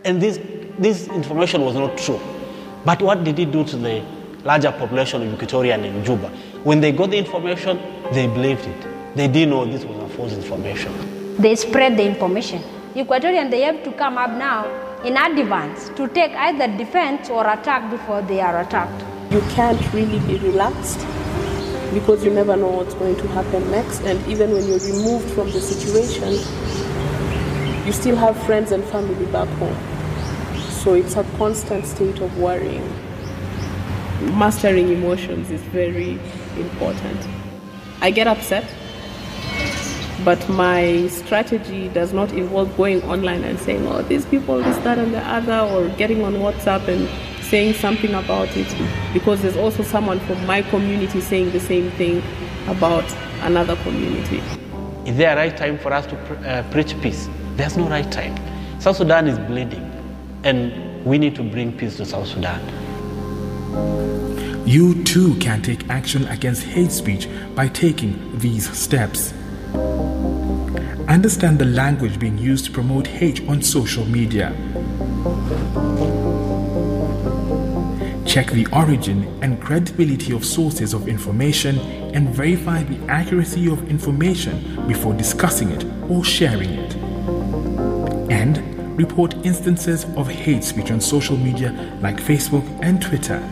And 0.06 0.22
this, 0.22 0.40
this 0.78 1.06
information 1.08 1.66
was 1.66 1.74
not 1.74 1.98
true. 1.98 2.18
But 2.86 3.02
what 3.02 3.24
did 3.24 3.36
he 3.36 3.44
do 3.44 3.62
to 3.64 3.76
the 3.76 4.19
larger 4.44 4.72
population 4.72 5.22
of 5.22 5.32
Equatorian 5.32 5.84
in 5.84 6.04
Juba? 6.04 6.28
When 6.64 6.80
they 6.80 6.92
got 6.92 7.10
the 7.10 7.18
information, 7.18 7.80
they 8.12 8.26
believed 8.26 8.66
it. 8.66 9.16
They 9.16 9.28
didn't 9.28 9.50
know 9.50 9.64
this 9.64 9.84
was 9.84 9.96
a 9.98 10.08
false 10.16 10.32
information. 10.32 11.36
They 11.36 11.56
spread 11.56 11.96
the 11.96 12.04
information. 12.04 12.62
Equatorian, 12.94 13.50
they 13.50 13.62
have 13.62 13.82
to 13.84 13.92
come 13.92 14.18
up 14.18 14.30
now 14.30 14.66
in 15.04 15.16
advance 15.16 15.88
to 15.96 16.08
take 16.08 16.32
either 16.32 16.66
defense 16.76 17.30
or 17.30 17.46
attack 17.46 17.90
before 17.90 18.22
they 18.22 18.40
are 18.40 18.60
attacked. 18.60 19.04
You 19.32 19.40
can't 19.52 19.80
really 19.92 20.18
be 20.26 20.38
relaxed 20.38 20.98
because 21.94 22.24
you 22.24 22.30
never 22.30 22.56
know 22.56 22.68
what's 22.68 22.94
going 22.94 23.16
to 23.16 23.28
happen 23.28 23.68
next. 23.70 24.00
And 24.02 24.24
even 24.28 24.52
when 24.52 24.66
you're 24.66 24.78
removed 24.78 25.30
from 25.30 25.50
the 25.50 25.60
situation, 25.60 26.32
you 27.86 27.92
still 27.92 28.16
have 28.16 28.40
friends 28.44 28.72
and 28.72 28.84
family 28.84 29.26
back 29.26 29.48
home. 29.58 29.76
So 30.70 30.94
it's 30.94 31.16
a 31.16 31.24
constant 31.36 31.86
state 31.86 32.20
of 32.20 32.38
worrying. 32.38 32.86
Mastering 34.20 34.90
emotions 34.90 35.50
is 35.50 35.62
very 35.62 36.18
important. 36.56 37.26
I 38.02 38.10
get 38.10 38.26
upset, 38.26 38.64
but 40.24 40.46
my 40.50 41.06
strategy 41.08 41.88
does 41.88 42.12
not 42.12 42.30
involve 42.32 42.76
going 42.76 43.02
online 43.04 43.44
and 43.44 43.58
saying, 43.58 43.86
oh, 43.86 44.02
these 44.02 44.26
people, 44.26 44.62
this, 44.62 44.76
that, 44.78 44.98
and 44.98 45.14
the 45.14 45.26
other, 45.26 45.60
or 45.72 45.88
getting 45.96 46.22
on 46.22 46.34
WhatsApp 46.34 46.86
and 46.88 47.08
saying 47.44 47.74
something 47.74 48.14
about 48.14 48.48
it, 48.56 48.68
because 49.14 49.40
there's 49.40 49.56
also 49.56 49.82
someone 49.82 50.20
from 50.20 50.44
my 50.46 50.62
community 50.62 51.20
saying 51.20 51.50
the 51.52 51.60
same 51.60 51.90
thing 51.92 52.22
about 52.68 53.04
another 53.40 53.76
community. 53.76 54.42
Is 55.06 55.16
there 55.16 55.32
a 55.32 55.36
right 55.36 55.56
time 55.56 55.78
for 55.78 55.92
us 55.92 56.06
to 56.06 56.16
pre- 56.16 56.46
uh, 56.46 56.62
preach 56.70 56.94
peace? 57.00 57.28
There's 57.56 57.76
no 57.76 57.88
right 57.88 58.10
time. 58.12 58.36
South 58.80 58.96
Sudan 58.96 59.26
is 59.26 59.38
bleeding, 59.38 59.90
and 60.44 61.04
we 61.06 61.16
need 61.16 61.34
to 61.36 61.42
bring 61.42 61.76
peace 61.76 61.96
to 61.96 62.04
South 62.04 62.26
Sudan. 62.26 62.60
You 64.66 65.02
too 65.04 65.34
can 65.36 65.62
take 65.62 65.88
action 65.88 66.26
against 66.28 66.62
hate 66.62 66.92
speech 66.92 67.28
by 67.54 67.68
taking 67.68 68.38
these 68.38 68.70
steps. 68.76 69.32
Understand 71.08 71.58
the 71.58 71.64
language 71.64 72.20
being 72.20 72.38
used 72.38 72.66
to 72.66 72.70
promote 72.70 73.06
hate 73.06 73.48
on 73.48 73.62
social 73.62 74.04
media. 74.04 74.52
Check 78.24 78.52
the 78.52 78.64
origin 78.72 79.24
and 79.42 79.60
credibility 79.60 80.32
of 80.32 80.44
sources 80.44 80.94
of 80.94 81.08
information 81.08 81.80
and 82.14 82.28
verify 82.28 82.84
the 82.84 83.04
accuracy 83.10 83.68
of 83.68 83.90
information 83.90 84.86
before 84.86 85.14
discussing 85.14 85.70
it 85.70 85.84
or 86.08 86.22
sharing 86.22 86.70
it. 86.70 86.94
And 88.30 88.96
report 88.96 89.34
instances 89.44 90.04
of 90.16 90.28
hate 90.28 90.62
speech 90.62 90.92
on 90.92 91.00
social 91.00 91.36
media 91.36 91.72
like 92.00 92.18
Facebook 92.18 92.64
and 92.82 93.02
Twitter. 93.02 93.42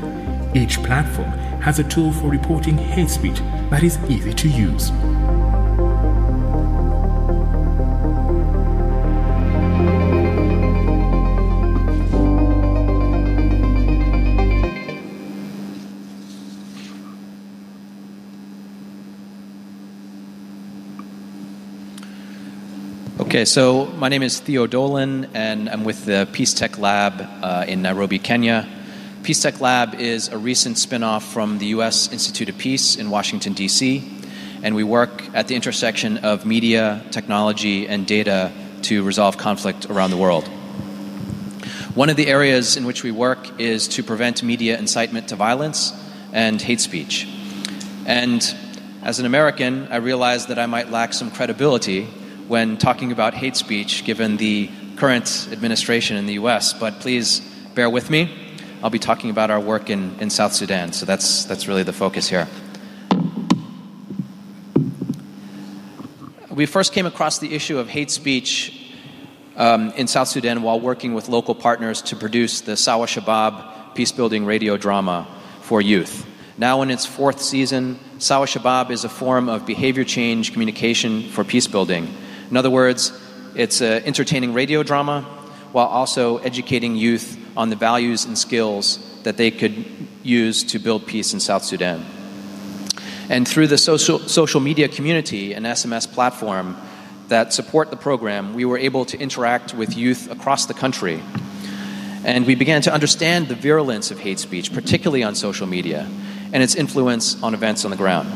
Each 0.54 0.82
platform 0.82 1.30
has 1.60 1.78
a 1.78 1.84
tool 1.84 2.12
for 2.12 2.28
reporting 2.28 2.78
hate 2.78 3.10
speech 3.10 3.40
that 3.70 3.82
is 3.82 3.98
easy 4.08 4.32
to 4.32 4.48
use. 4.48 4.90
Okay, 23.20 23.44
so 23.44 23.84
my 23.98 24.08
name 24.08 24.22
is 24.22 24.40
Theo 24.40 24.66
Dolan, 24.66 25.28
and 25.34 25.68
I'm 25.68 25.84
with 25.84 26.06
the 26.06 26.26
Peace 26.32 26.54
Tech 26.54 26.78
Lab 26.78 27.28
uh, 27.42 27.66
in 27.68 27.82
Nairobi, 27.82 28.18
Kenya. 28.18 28.66
Peace 29.28 29.42
Tech 29.42 29.60
Lab 29.60 29.94
is 29.96 30.28
a 30.28 30.38
recent 30.38 30.78
spin 30.78 31.02
off 31.02 31.22
from 31.22 31.58
the 31.58 31.66
U.S. 31.66 32.10
Institute 32.10 32.48
of 32.48 32.56
Peace 32.56 32.96
in 32.96 33.10
Washington, 33.10 33.52
D.C., 33.52 34.02
and 34.62 34.74
we 34.74 34.82
work 34.82 35.22
at 35.34 35.48
the 35.48 35.54
intersection 35.54 36.16
of 36.24 36.46
media, 36.46 37.04
technology, 37.10 37.86
and 37.86 38.06
data 38.06 38.50
to 38.84 39.04
resolve 39.04 39.36
conflict 39.36 39.84
around 39.90 40.12
the 40.12 40.16
world. 40.16 40.48
One 41.94 42.08
of 42.08 42.16
the 42.16 42.26
areas 42.26 42.78
in 42.78 42.86
which 42.86 43.04
we 43.04 43.10
work 43.10 43.60
is 43.60 43.86
to 43.88 44.02
prevent 44.02 44.42
media 44.42 44.78
incitement 44.78 45.28
to 45.28 45.36
violence 45.36 45.92
and 46.32 46.58
hate 46.62 46.80
speech. 46.80 47.28
And 48.06 48.42
as 49.02 49.18
an 49.18 49.26
American, 49.26 49.88
I 49.88 49.96
realized 49.96 50.48
that 50.48 50.58
I 50.58 50.64
might 50.64 50.90
lack 50.90 51.12
some 51.12 51.30
credibility 51.30 52.04
when 52.48 52.78
talking 52.78 53.12
about 53.12 53.34
hate 53.34 53.56
speech 53.56 54.06
given 54.06 54.38
the 54.38 54.70
current 54.96 55.48
administration 55.52 56.16
in 56.16 56.24
the 56.24 56.38
US, 56.44 56.72
but 56.72 57.00
please 57.00 57.42
bear 57.74 57.90
with 57.90 58.08
me. 58.08 58.46
I'll 58.80 58.90
be 58.90 59.00
talking 59.00 59.30
about 59.30 59.50
our 59.50 59.58
work 59.58 59.90
in, 59.90 60.14
in 60.20 60.30
South 60.30 60.52
Sudan, 60.52 60.92
so 60.92 61.04
that's, 61.04 61.44
that's 61.46 61.66
really 61.66 61.82
the 61.82 61.92
focus 61.92 62.28
here. 62.28 62.46
We 66.48 66.64
first 66.64 66.92
came 66.92 67.04
across 67.04 67.40
the 67.40 67.52
issue 67.54 67.78
of 67.78 67.88
hate 67.88 68.08
speech 68.08 68.94
um, 69.56 69.90
in 69.92 70.06
South 70.06 70.28
Sudan 70.28 70.62
while 70.62 70.78
working 70.78 71.12
with 71.12 71.28
local 71.28 71.56
partners 71.56 72.02
to 72.02 72.16
produce 72.16 72.60
the 72.60 72.76
Sawa 72.76 73.06
Shabab 73.06 73.96
peace 73.96 74.12
building 74.12 74.44
radio 74.44 74.76
drama 74.76 75.26
for 75.62 75.80
youth. 75.80 76.24
Now, 76.56 76.82
in 76.82 76.90
its 76.92 77.04
fourth 77.04 77.42
season, 77.42 77.98
Sawa 78.18 78.46
Shabab 78.46 78.90
is 78.90 79.02
a 79.02 79.08
form 79.08 79.48
of 79.48 79.66
behavior 79.66 80.04
change 80.04 80.52
communication 80.52 81.24
for 81.30 81.42
peace 81.42 81.66
building. 81.66 82.14
In 82.48 82.56
other 82.56 82.70
words, 82.70 83.12
it's 83.56 83.80
an 83.80 84.04
entertaining 84.04 84.52
radio 84.52 84.84
drama 84.84 85.22
while 85.72 85.86
also 85.86 86.38
educating 86.38 86.94
youth 86.94 87.37
on 87.58 87.70
the 87.70 87.76
values 87.76 88.24
and 88.24 88.38
skills 88.38 89.00
that 89.24 89.36
they 89.36 89.50
could 89.50 89.84
use 90.22 90.62
to 90.62 90.78
build 90.78 91.04
peace 91.06 91.34
in 91.34 91.40
South 91.40 91.64
Sudan. 91.64 92.06
And 93.28 93.46
through 93.46 93.66
the 93.66 93.76
social, 93.76 94.20
social 94.20 94.60
media 94.60 94.88
community 94.88 95.54
and 95.54 95.66
SMS 95.66 96.10
platform 96.10 96.76
that 97.26 97.52
support 97.52 97.90
the 97.90 97.96
program, 97.96 98.54
we 98.54 98.64
were 98.64 98.78
able 98.78 99.04
to 99.06 99.18
interact 99.18 99.74
with 99.74 99.96
youth 99.96 100.30
across 100.30 100.66
the 100.66 100.72
country. 100.72 101.20
And 102.24 102.46
we 102.46 102.54
began 102.54 102.80
to 102.82 102.92
understand 102.94 103.48
the 103.48 103.56
virulence 103.56 104.12
of 104.12 104.20
hate 104.20 104.38
speech, 104.38 104.72
particularly 104.72 105.24
on 105.24 105.34
social 105.34 105.66
media, 105.66 106.08
and 106.52 106.62
its 106.62 106.76
influence 106.76 107.42
on 107.42 107.54
events 107.54 107.84
on 107.84 107.90
the 107.90 107.96
ground. 107.96 108.28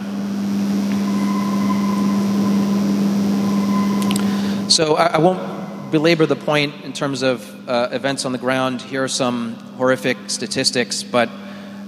So 4.70 4.96
I, 4.96 5.06
I 5.06 5.18
won't 5.18 5.51
belabor 5.92 6.24
the 6.24 6.34
point 6.34 6.74
in 6.84 6.94
terms 6.94 7.20
of 7.20 7.68
uh, 7.68 7.90
events 7.92 8.24
on 8.24 8.32
the 8.32 8.38
ground. 8.38 8.80
Here 8.80 9.04
are 9.04 9.08
some 9.08 9.54
horrific 9.76 10.16
statistics, 10.28 11.02
but 11.02 11.28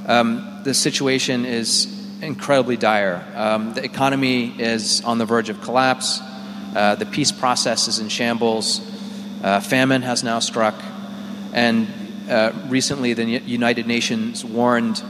um, 0.06 0.60
the 0.62 0.74
situation 0.74 1.46
is 1.46 1.90
incredibly 2.20 2.76
dire. 2.76 3.26
Um, 3.34 3.72
the 3.72 3.82
economy 3.82 4.54
is 4.60 5.02
on 5.04 5.16
the 5.16 5.24
verge 5.24 5.48
of 5.48 5.62
collapse. 5.62 6.20
Uh, 6.76 6.96
the 6.96 7.06
peace 7.06 7.32
process 7.32 7.88
is 7.88 7.98
in 7.98 8.10
shambles. 8.10 8.80
Uh, 9.42 9.60
famine 9.60 10.02
has 10.02 10.22
now 10.22 10.38
struck. 10.38 10.74
And 11.54 11.88
uh, 12.28 12.52
recently, 12.68 13.14
the 13.14 13.24
United 13.24 13.86
Nations 13.86 14.44
warned 14.44 15.02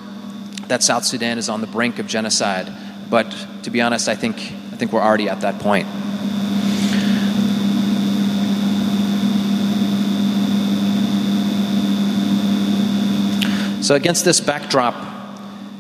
that 0.68 0.84
South 0.84 1.04
Sudan 1.04 1.38
is 1.38 1.48
on 1.48 1.60
the 1.60 1.66
brink 1.66 1.98
of 1.98 2.06
genocide. 2.06 2.72
But 3.10 3.34
to 3.64 3.70
be 3.70 3.80
honest, 3.80 4.08
I 4.08 4.14
think, 4.14 4.36
I 4.36 4.76
think 4.76 4.92
we're 4.92 5.02
already 5.02 5.28
at 5.28 5.40
that 5.40 5.58
point. 5.58 5.88
So, 13.84 13.94
against 13.94 14.24
this 14.24 14.40
backdrop, 14.40 14.94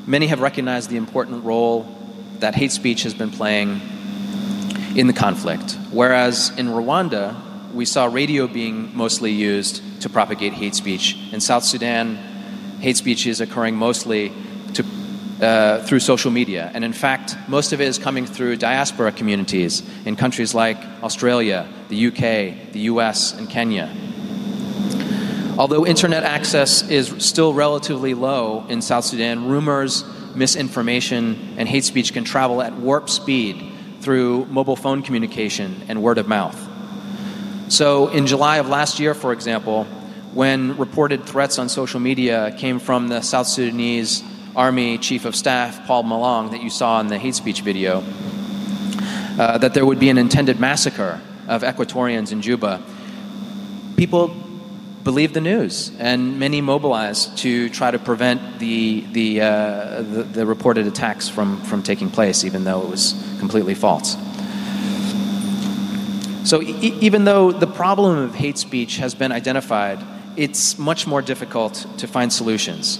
many 0.06 0.26
have 0.26 0.42
recognized 0.42 0.90
the 0.90 0.98
important 0.98 1.42
role 1.42 1.88
that 2.40 2.54
hate 2.54 2.70
speech 2.70 3.04
has 3.04 3.14
been 3.14 3.30
playing 3.30 3.80
in 4.94 5.06
the 5.06 5.14
conflict. 5.14 5.78
Whereas 5.90 6.52
in 6.58 6.66
Rwanda, 6.66 7.72
we 7.72 7.86
saw 7.86 8.04
radio 8.04 8.46
being 8.46 8.94
mostly 8.94 9.32
used 9.32 10.02
to 10.02 10.10
propagate 10.10 10.52
hate 10.52 10.74
speech. 10.74 11.16
In 11.32 11.40
South 11.40 11.64
Sudan, 11.64 12.16
hate 12.78 12.98
speech 12.98 13.26
is 13.26 13.40
occurring 13.40 13.74
mostly 13.74 14.34
to, 14.74 14.84
uh, 15.40 15.82
through 15.84 16.00
social 16.00 16.30
media. 16.30 16.70
And 16.74 16.84
in 16.84 16.92
fact, 16.92 17.38
most 17.48 17.72
of 17.72 17.80
it 17.80 17.88
is 17.88 17.96
coming 17.96 18.26
through 18.26 18.56
diaspora 18.56 19.12
communities 19.12 19.82
in 20.04 20.14
countries 20.14 20.54
like 20.54 20.76
Australia, 21.02 21.66
the 21.88 22.08
UK, 22.08 22.70
the 22.72 22.80
US, 22.80 23.32
and 23.32 23.48
Kenya. 23.48 23.88
Although 25.56 25.86
internet 25.86 26.24
access 26.24 26.82
is 26.88 27.14
still 27.18 27.54
relatively 27.54 28.14
low 28.14 28.66
in 28.68 28.82
South 28.82 29.04
Sudan, 29.04 29.46
rumors, 29.46 30.04
misinformation, 30.34 31.54
and 31.56 31.68
hate 31.68 31.84
speech 31.84 32.12
can 32.12 32.24
travel 32.24 32.60
at 32.60 32.74
warp 32.74 33.08
speed 33.08 33.72
through 34.00 34.46
mobile 34.46 34.74
phone 34.74 35.02
communication 35.02 35.82
and 35.86 36.02
word 36.02 36.18
of 36.18 36.26
mouth. 36.26 36.60
So, 37.68 38.08
in 38.08 38.26
July 38.26 38.56
of 38.56 38.68
last 38.68 38.98
year, 38.98 39.14
for 39.14 39.32
example, 39.32 39.84
when 40.32 40.76
reported 40.76 41.24
threats 41.24 41.60
on 41.60 41.68
social 41.68 42.00
media 42.00 42.52
came 42.58 42.80
from 42.80 43.06
the 43.06 43.20
South 43.20 43.46
Sudanese 43.46 44.24
Army 44.56 44.98
Chief 44.98 45.24
of 45.24 45.36
Staff, 45.36 45.86
Paul 45.86 46.02
Malong, 46.02 46.50
that 46.50 46.62
you 46.64 46.70
saw 46.70 46.98
in 46.98 47.06
the 47.06 47.18
hate 47.18 47.36
speech 47.36 47.60
video, 47.60 48.02
uh, 49.38 49.58
that 49.58 49.72
there 49.72 49.86
would 49.86 50.00
be 50.00 50.10
an 50.10 50.18
intended 50.18 50.58
massacre 50.58 51.20
of 51.46 51.62
Equatorians 51.62 52.32
in 52.32 52.42
Juba, 52.42 52.82
people 53.96 54.34
believed 55.04 55.34
the 55.34 55.40
news, 55.40 55.92
and 55.98 56.38
many 56.38 56.62
mobilized 56.62 57.36
to 57.38 57.68
try 57.68 57.90
to 57.90 57.98
prevent 57.98 58.58
the, 58.58 59.04
the, 59.12 59.42
uh, 59.42 60.02
the, 60.02 60.22
the, 60.22 60.46
reported 60.46 60.86
attacks 60.86 61.28
from, 61.28 61.60
from 61.64 61.82
taking 61.82 62.10
place, 62.10 62.42
even 62.42 62.64
though 62.64 62.82
it 62.82 62.88
was 62.88 63.14
completely 63.38 63.74
false. 63.74 64.16
So, 66.48 66.62
e- 66.62 66.96
even 67.00 67.24
though 67.24 67.52
the 67.52 67.66
problem 67.66 68.16
of 68.16 68.34
hate 68.34 68.56
speech 68.56 68.96
has 68.96 69.14
been 69.14 69.30
identified, 69.30 70.02
it's 70.36 70.78
much 70.78 71.06
more 71.06 71.20
difficult 71.20 71.86
to 71.98 72.06
find 72.06 72.32
solutions. 72.32 72.98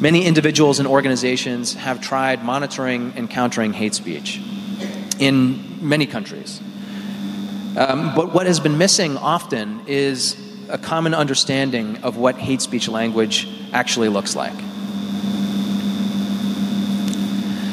Many 0.00 0.24
individuals 0.24 0.78
and 0.78 0.88
organizations 0.88 1.74
have 1.74 2.00
tried 2.00 2.44
monitoring 2.44 3.12
and 3.16 3.28
countering 3.28 3.72
hate 3.72 3.94
speech 3.94 4.40
in 5.18 5.88
many 5.88 6.06
countries. 6.06 6.60
Um, 7.76 8.14
but 8.14 8.34
what 8.34 8.46
has 8.46 8.60
been 8.60 8.76
missing 8.78 9.16
often 9.16 9.82
is 9.86 10.36
a 10.72 10.78
common 10.78 11.14
understanding 11.14 11.98
of 12.02 12.16
what 12.16 12.36
hate 12.36 12.62
speech 12.62 12.88
language 12.88 13.46
actually 13.72 14.08
looks 14.08 14.34
like. 14.34 14.58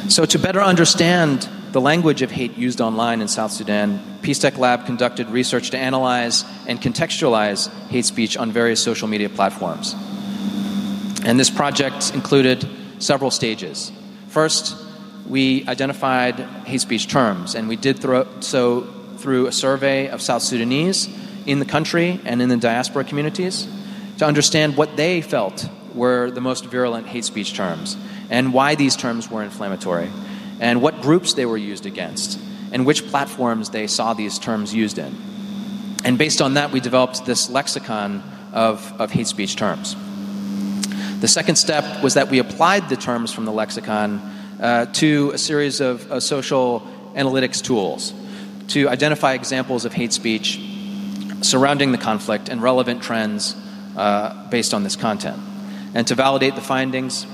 So, 0.10 0.26
to 0.26 0.38
better 0.38 0.62
understand 0.62 1.48
the 1.72 1.80
language 1.80 2.22
of 2.22 2.32
hate 2.32 2.58
used 2.58 2.82
online 2.82 3.22
in 3.22 3.28
South 3.28 3.52
Sudan, 3.52 4.02
Peace 4.22 4.40
Tech 4.40 4.58
Lab 4.58 4.86
conducted 4.86 5.30
research 5.30 5.70
to 5.70 5.78
analyze 5.78 6.44
and 6.68 6.82
contextualize 6.82 7.72
hate 7.88 8.06
speech 8.06 8.36
on 8.36 8.52
various 8.52 8.84
social 8.84 9.08
media 9.08 9.30
platforms. 9.30 9.96
And 11.24 11.40
this 11.40 11.50
project 11.50 12.14
included 12.14 12.68
several 12.98 13.32
stages. 13.32 13.92
First, 14.28 14.76
we 15.28 15.66
identified 15.68 16.40
hate 16.66 16.82
speech 16.82 17.08
terms, 17.08 17.56
and 17.56 17.70
we 17.70 17.76
did 17.76 18.02
so 18.44 18.82
through 19.18 19.48
a 19.48 19.52
survey 19.52 20.10
of 20.10 20.22
South 20.22 20.42
Sudanese 20.42 21.08
in 21.46 21.60
the 21.60 21.66
country 21.66 22.20
and 22.26 22.42
in 22.42 22.50
the 22.50 22.58
diaspora 22.58 23.04
communities 23.04 23.68
to 24.18 24.26
understand 24.26 24.76
what 24.78 24.98
they 24.98 25.22
felt 25.22 25.68
were 25.96 26.30
the 26.32 26.42
most 26.42 26.66
virulent 26.66 27.08
hate 27.08 27.26
speech 27.26 27.54
terms 27.54 27.98
and 28.30 28.54
why 28.54 28.76
these 28.76 28.96
terms 28.96 29.30
were 29.30 29.44
inflammatory 29.44 30.10
and 30.60 30.82
what 30.82 31.02
groups 31.02 31.34
they 31.34 31.46
were 31.46 31.58
used 31.58 31.86
against 31.86 32.40
and 32.72 32.86
which 32.86 33.08
platforms 33.08 33.70
they 33.70 33.88
saw 33.88 34.14
these 34.14 34.38
terms 34.38 34.74
used 34.74 34.98
in. 34.98 35.16
And 36.06 36.18
based 36.18 36.42
on 36.42 36.54
that, 36.54 36.72
we 36.72 36.80
developed 36.80 37.26
this 37.26 37.50
lexicon 37.50 38.24
of, 38.54 38.94
of 39.00 39.12
hate 39.12 39.28
speech 39.28 39.56
terms. 39.56 39.96
The 41.20 41.28
second 41.28 41.58
step 41.58 42.04
was 42.04 42.14
that 42.14 42.30
we 42.30 42.40
applied 42.40 42.88
the 42.90 42.96
terms 42.96 43.34
from 43.34 43.46
the 43.46 43.52
lexicon 43.52 44.20
uh, 44.62 44.86
to 44.94 45.32
a 45.34 45.38
series 45.38 45.82
of 45.82 46.10
uh, 46.12 46.20
social 46.20 46.88
analytics 47.16 47.62
tools 47.62 48.14
to 48.70 48.88
identify 48.88 49.34
examples 49.34 49.84
of 49.86 49.94
hate 49.94 50.14
speech 50.14 50.60
surrounding 51.42 51.92
the 51.92 51.98
conflict 51.98 52.50
and 52.50 52.62
relevant 52.62 53.04
trends 53.04 53.56
uh, 53.96 54.48
based 54.50 54.74
on 54.74 54.84
this 54.84 54.96
content. 54.96 55.40
And 55.94 56.06
to 56.08 56.16
validate 56.16 56.56
the 56.56 56.62
findings, 56.62 57.26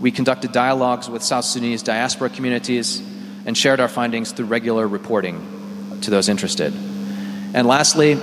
we 0.00 0.10
conducted 0.10 0.52
dialogues 0.52 1.10
with 1.10 1.22
South 1.22 1.44
Sudanese 1.44 1.82
diaspora 1.82 2.30
communities 2.30 3.02
and 3.44 3.56
shared 3.56 3.80
our 3.80 3.88
findings 3.88 4.32
through 4.32 4.46
regular 4.46 4.86
reporting 4.88 5.98
to 6.02 6.10
those 6.10 6.28
interested. 6.28 6.72
And 7.52 7.66
lastly, 7.66 8.18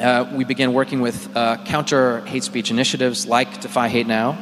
uh, 0.00 0.30
we 0.34 0.44
began 0.44 0.72
working 0.72 1.00
with 1.00 1.34
uh, 1.36 1.56
counter 1.64 2.20
hate 2.26 2.44
speech 2.44 2.70
initiatives 2.70 3.26
like 3.26 3.60
Defy 3.60 3.88
Hate 3.88 4.06
Now 4.06 4.38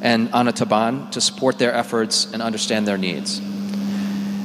and 0.00 0.30
Ana 0.32 0.52
Taban 0.52 1.10
to 1.12 1.20
support 1.20 1.58
their 1.58 1.72
efforts 1.72 2.30
and 2.32 2.42
understand 2.42 2.86
their 2.86 2.98
needs. 2.98 3.40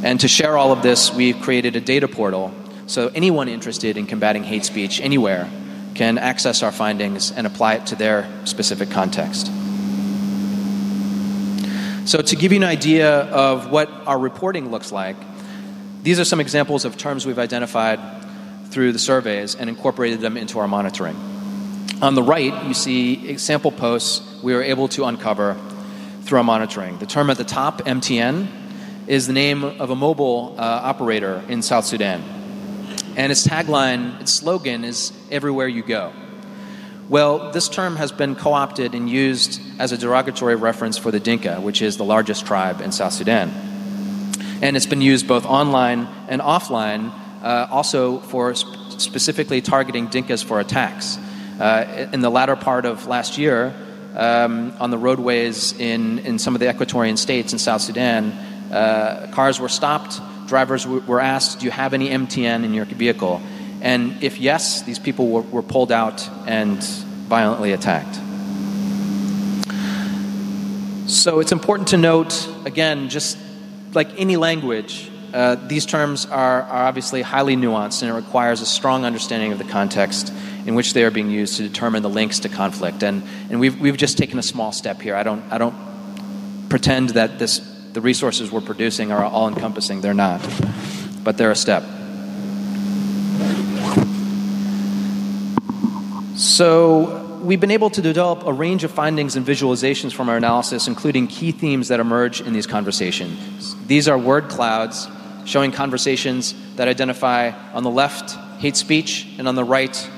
And 0.03 0.19
to 0.21 0.27
share 0.27 0.57
all 0.57 0.71
of 0.71 0.81
this, 0.81 1.13
we've 1.13 1.39
created 1.41 1.75
a 1.75 1.81
data 1.81 2.07
portal 2.07 2.53
so 2.89 3.11
anyone 3.13 3.47
interested 3.47 3.97
in 3.97 4.07
combating 4.07 4.43
hate 4.43 4.65
speech 4.65 4.99
anywhere 4.99 5.47
can 5.93 6.17
access 6.17 6.63
our 6.63 6.71
findings 6.71 7.31
and 7.31 7.45
apply 7.45 7.75
it 7.75 7.85
to 7.85 7.95
their 7.95 8.27
specific 8.45 8.89
context. 8.89 9.45
So, 12.07 12.23
to 12.23 12.35
give 12.35 12.51
you 12.51 12.57
an 12.57 12.63
idea 12.63 13.25
of 13.25 13.69
what 13.69 13.91
our 14.07 14.17
reporting 14.17 14.71
looks 14.71 14.91
like, 14.91 15.17
these 16.01 16.19
are 16.19 16.25
some 16.25 16.39
examples 16.39 16.83
of 16.83 16.97
terms 16.97 17.27
we've 17.27 17.37
identified 17.37 17.99
through 18.69 18.91
the 18.93 18.99
surveys 18.99 19.53
and 19.53 19.69
incorporated 19.69 20.19
them 20.19 20.35
into 20.35 20.57
our 20.57 20.67
monitoring. 20.67 21.15
On 22.01 22.15
the 22.15 22.23
right, 22.23 22.65
you 22.65 22.73
see 22.73 23.37
sample 23.37 23.71
posts 23.71 24.41
we 24.41 24.55
were 24.55 24.63
able 24.63 24.87
to 24.87 25.05
uncover 25.05 25.55
through 26.23 26.39
our 26.39 26.43
monitoring. 26.43 26.97
The 26.97 27.05
term 27.05 27.29
at 27.29 27.37
the 27.37 27.43
top, 27.43 27.81
MTN, 27.81 28.47
is 29.05 29.27
the 29.27 29.33
name 29.33 29.63
of 29.63 29.91
a 29.91 29.95
mobile 29.95 30.55
uh, 30.57 30.61
operator 30.61 31.43
in 31.47 31.61
South 31.61 31.85
Sudan 31.85 32.38
and 33.19 33.33
its 33.33 33.45
tagline, 33.45 34.21
its 34.21 34.33
slogan 34.33 34.85
is 34.85 35.11
Everywhere 35.29 35.67
You 35.67 35.83
Go. 35.83 36.13
Well, 37.09 37.51
this 37.51 37.67
term 37.67 37.97
has 37.97 38.13
been 38.13 38.33
co 38.33 38.53
opted 38.53 38.95
and 38.95 39.09
used 39.09 39.59
as 39.77 39.91
a 39.91 39.97
derogatory 39.97 40.55
reference 40.55 40.97
for 40.97 41.11
the 41.11 41.19
Dinka, 41.19 41.59
which 41.59 41.81
is 41.81 41.97
the 41.97 42.05
largest 42.05 42.45
tribe 42.45 42.79
in 42.79 42.93
South 42.93 43.11
Sudan. 43.11 43.49
And 44.61 44.77
it's 44.77 44.85
been 44.85 45.01
used 45.01 45.27
both 45.27 45.45
online 45.45 46.07
and 46.29 46.41
offline, 46.41 47.11
uh, 47.43 47.67
also 47.69 48.19
for 48.19 48.55
sp- 48.55 49.01
specifically 49.01 49.59
targeting 49.59 50.07
Dinkas 50.07 50.41
for 50.41 50.61
attacks. 50.61 51.17
Uh, 51.59 52.07
in 52.13 52.21
the 52.21 52.29
latter 52.29 52.55
part 52.55 52.85
of 52.85 53.05
last 53.05 53.37
year, 53.37 53.75
um, 54.15 54.73
on 54.79 54.91
the 54.91 54.97
roadways 54.97 55.77
in, 55.77 56.19
in 56.19 56.39
some 56.39 56.55
of 56.55 56.61
the 56.61 56.69
Equatorian 56.69 57.17
states 57.17 57.51
in 57.51 57.59
South 57.59 57.81
Sudan, 57.81 58.31
uh, 58.71 59.29
cars 59.33 59.59
were 59.59 59.67
stopped. 59.67 60.21
Drivers 60.49 60.85
were 60.87 61.21
asked, 61.21 61.59
Do 61.59 61.65
you 61.65 61.71
have 61.71 61.93
any 61.93 62.09
MTN 62.09 62.63
in 62.65 62.73
your 62.73 62.85
vehicle? 62.85 63.41
And 63.81 64.21
if 64.23 64.39
yes, 64.39 64.81
these 64.81 64.99
people 64.99 65.29
were, 65.29 65.41
were 65.41 65.61
pulled 65.61 65.91
out 65.91 66.27
and 66.45 66.83
violently 66.83 67.71
attacked. 67.71 68.15
So 71.09 71.39
it's 71.39 71.51
important 71.51 71.89
to 71.89 71.97
note, 71.97 72.47
again, 72.65 73.09
just 73.09 73.37
like 73.93 74.19
any 74.19 74.37
language, 74.37 75.09
uh, 75.33 75.55
these 75.55 75.85
terms 75.85 76.25
are, 76.25 76.63
are 76.63 76.87
obviously 76.87 77.21
highly 77.21 77.55
nuanced 77.55 78.01
and 78.01 78.11
it 78.11 78.13
requires 78.13 78.61
a 78.61 78.65
strong 78.65 79.05
understanding 79.05 79.51
of 79.51 79.57
the 79.59 79.63
context 79.63 80.33
in 80.65 80.75
which 80.75 80.93
they 80.93 81.03
are 81.03 81.11
being 81.11 81.29
used 81.29 81.57
to 81.57 81.63
determine 81.63 82.03
the 82.03 82.09
links 82.09 82.39
to 82.39 82.49
conflict. 82.49 83.03
And, 83.03 83.23
and 83.49 83.59
we've, 83.59 83.79
we've 83.79 83.97
just 83.97 84.17
taken 84.17 84.39
a 84.39 84.43
small 84.43 84.71
step 84.71 85.01
here. 85.01 85.15
I 85.15 85.23
don't, 85.23 85.43
I 85.51 85.57
don't 85.57 85.75
pretend 86.69 87.09
that 87.09 87.39
this, 87.39 87.59
the 87.99 88.05
resources 88.05 88.49
we're 88.49 88.61
producing 88.61 89.11
are 89.11 89.25
all 89.25 89.49
encompassing, 89.49 89.99
they're 89.99 90.13
not. 90.13 90.39
But 91.21 91.37
they're 91.37 91.51
a 91.51 91.55
step. 91.55 91.83
So, 96.37 97.39
we've 97.43 97.59
been 97.59 97.71
able 97.71 97.89
to 97.89 98.01
develop 98.01 98.45
a 98.45 98.53
range 98.53 98.85
of 98.85 98.91
findings 98.91 99.35
and 99.35 99.45
visualizations 99.45 100.13
from 100.13 100.29
our 100.29 100.37
analysis, 100.37 100.87
including 100.87 101.27
key 101.27 101.51
themes 101.51 101.89
that 101.89 101.99
emerge 101.99 102.39
in 102.39 102.53
these 102.53 102.67
conversations. 102.67 103.75
These 103.87 104.07
are 104.07 104.17
word 104.17 104.47
clouds 104.47 105.09
showing 105.43 105.73
conversations 105.73 106.55
that 106.77 106.87
identify 106.87 107.51
on 107.73 107.83
the 107.83 107.89
left 107.89 108.37
hate 108.61 108.77
speech 108.77 109.27
and 109.37 109.45
on 109.45 109.55
the 109.55 109.65
right 109.65 110.09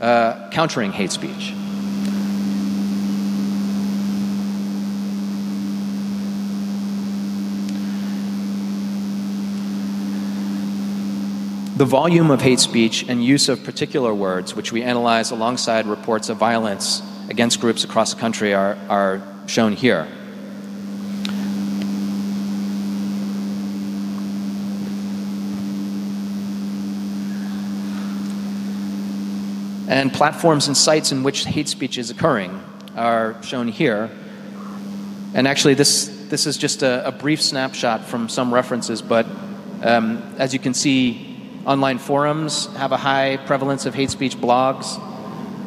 uh, 0.00 0.50
countering 0.50 0.90
hate 0.90 1.12
speech. 1.12 1.54
The 11.78 11.84
volume 11.84 12.32
of 12.32 12.40
hate 12.40 12.58
speech 12.58 13.08
and 13.08 13.24
use 13.24 13.48
of 13.48 13.62
particular 13.62 14.12
words, 14.12 14.56
which 14.56 14.72
we 14.72 14.82
analyze 14.82 15.30
alongside 15.30 15.86
reports 15.86 16.28
of 16.28 16.36
violence 16.36 17.02
against 17.28 17.60
groups 17.60 17.84
across 17.84 18.12
the 18.12 18.18
country, 18.18 18.52
are, 18.52 18.76
are 18.88 19.22
shown 19.46 19.74
here. 19.74 20.08
And 29.86 30.12
platforms 30.12 30.66
and 30.66 30.76
sites 30.76 31.12
in 31.12 31.22
which 31.22 31.44
hate 31.44 31.68
speech 31.68 31.96
is 31.96 32.10
occurring 32.10 32.60
are 32.96 33.40
shown 33.44 33.68
here. 33.68 34.10
And 35.32 35.46
actually, 35.46 35.74
this, 35.74 36.08
this 36.28 36.44
is 36.44 36.58
just 36.58 36.82
a, 36.82 37.06
a 37.06 37.12
brief 37.12 37.40
snapshot 37.40 38.04
from 38.04 38.28
some 38.28 38.52
references, 38.52 39.00
but 39.00 39.26
um, 39.84 40.34
as 40.38 40.52
you 40.52 40.58
can 40.58 40.74
see, 40.74 41.27
Online 41.68 41.98
forums 41.98 42.64
have 42.76 42.92
a 42.92 42.96
high 42.96 43.36
prevalence 43.36 43.84
of 43.84 43.94
hate 43.94 44.08
speech 44.08 44.38
blogs. 44.38 44.98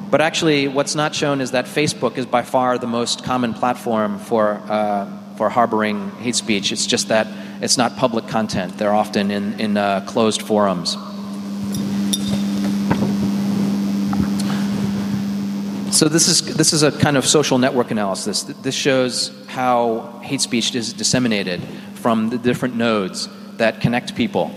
But 0.09 0.19
actually, 0.19 0.67
what's 0.67 0.95
not 0.95 1.13
shown 1.13 1.41
is 1.41 1.51
that 1.51 1.65
Facebook 1.65 2.17
is 2.17 2.25
by 2.25 2.41
far 2.41 2.79
the 2.79 2.87
most 2.87 3.23
common 3.23 3.53
platform 3.53 4.17
for, 4.17 4.53
uh, 4.67 5.07
for 5.37 5.51
harboring 5.51 6.09
hate 6.13 6.35
speech. 6.35 6.71
It's 6.71 6.87
just 6.87 7.09
that 7.09 7.27
it's 7.61 7.77
not 7.77 7.97
public 7.97 8.27
content, 8.27 8.79
they're 8.79 8.95
often 8.95 9.29
in, 9.29 9.59
in 9.59 9.77
uh, 9.77 10.03
closed 10.07 10.41
forums. 10.41 10.93
So 15.95 16.09
this 16.09 16.27
is 16.27 16.57
this 16.57 16.73
is 16.73 16.81
a 16.81 16.91
kind 16.91 17.15
of 17.15 17.27
social 17.27 17.59
network 17.59 17.91
analysis. 17.91 18.41
This 18.41 18.73
shows 18.73 19.31
how 19.45 20.19
hate 20.23 20.41
speech 20.41 20.73
is 20.73 20.93
disseminated 20.93 21.61
from 21.93 22.31
the 22.31 22.39
different 22.39 22.75
nodes 22.75 23.29
that 23.57 23.81
connect 23.81 24.15
people. 24.15 24.51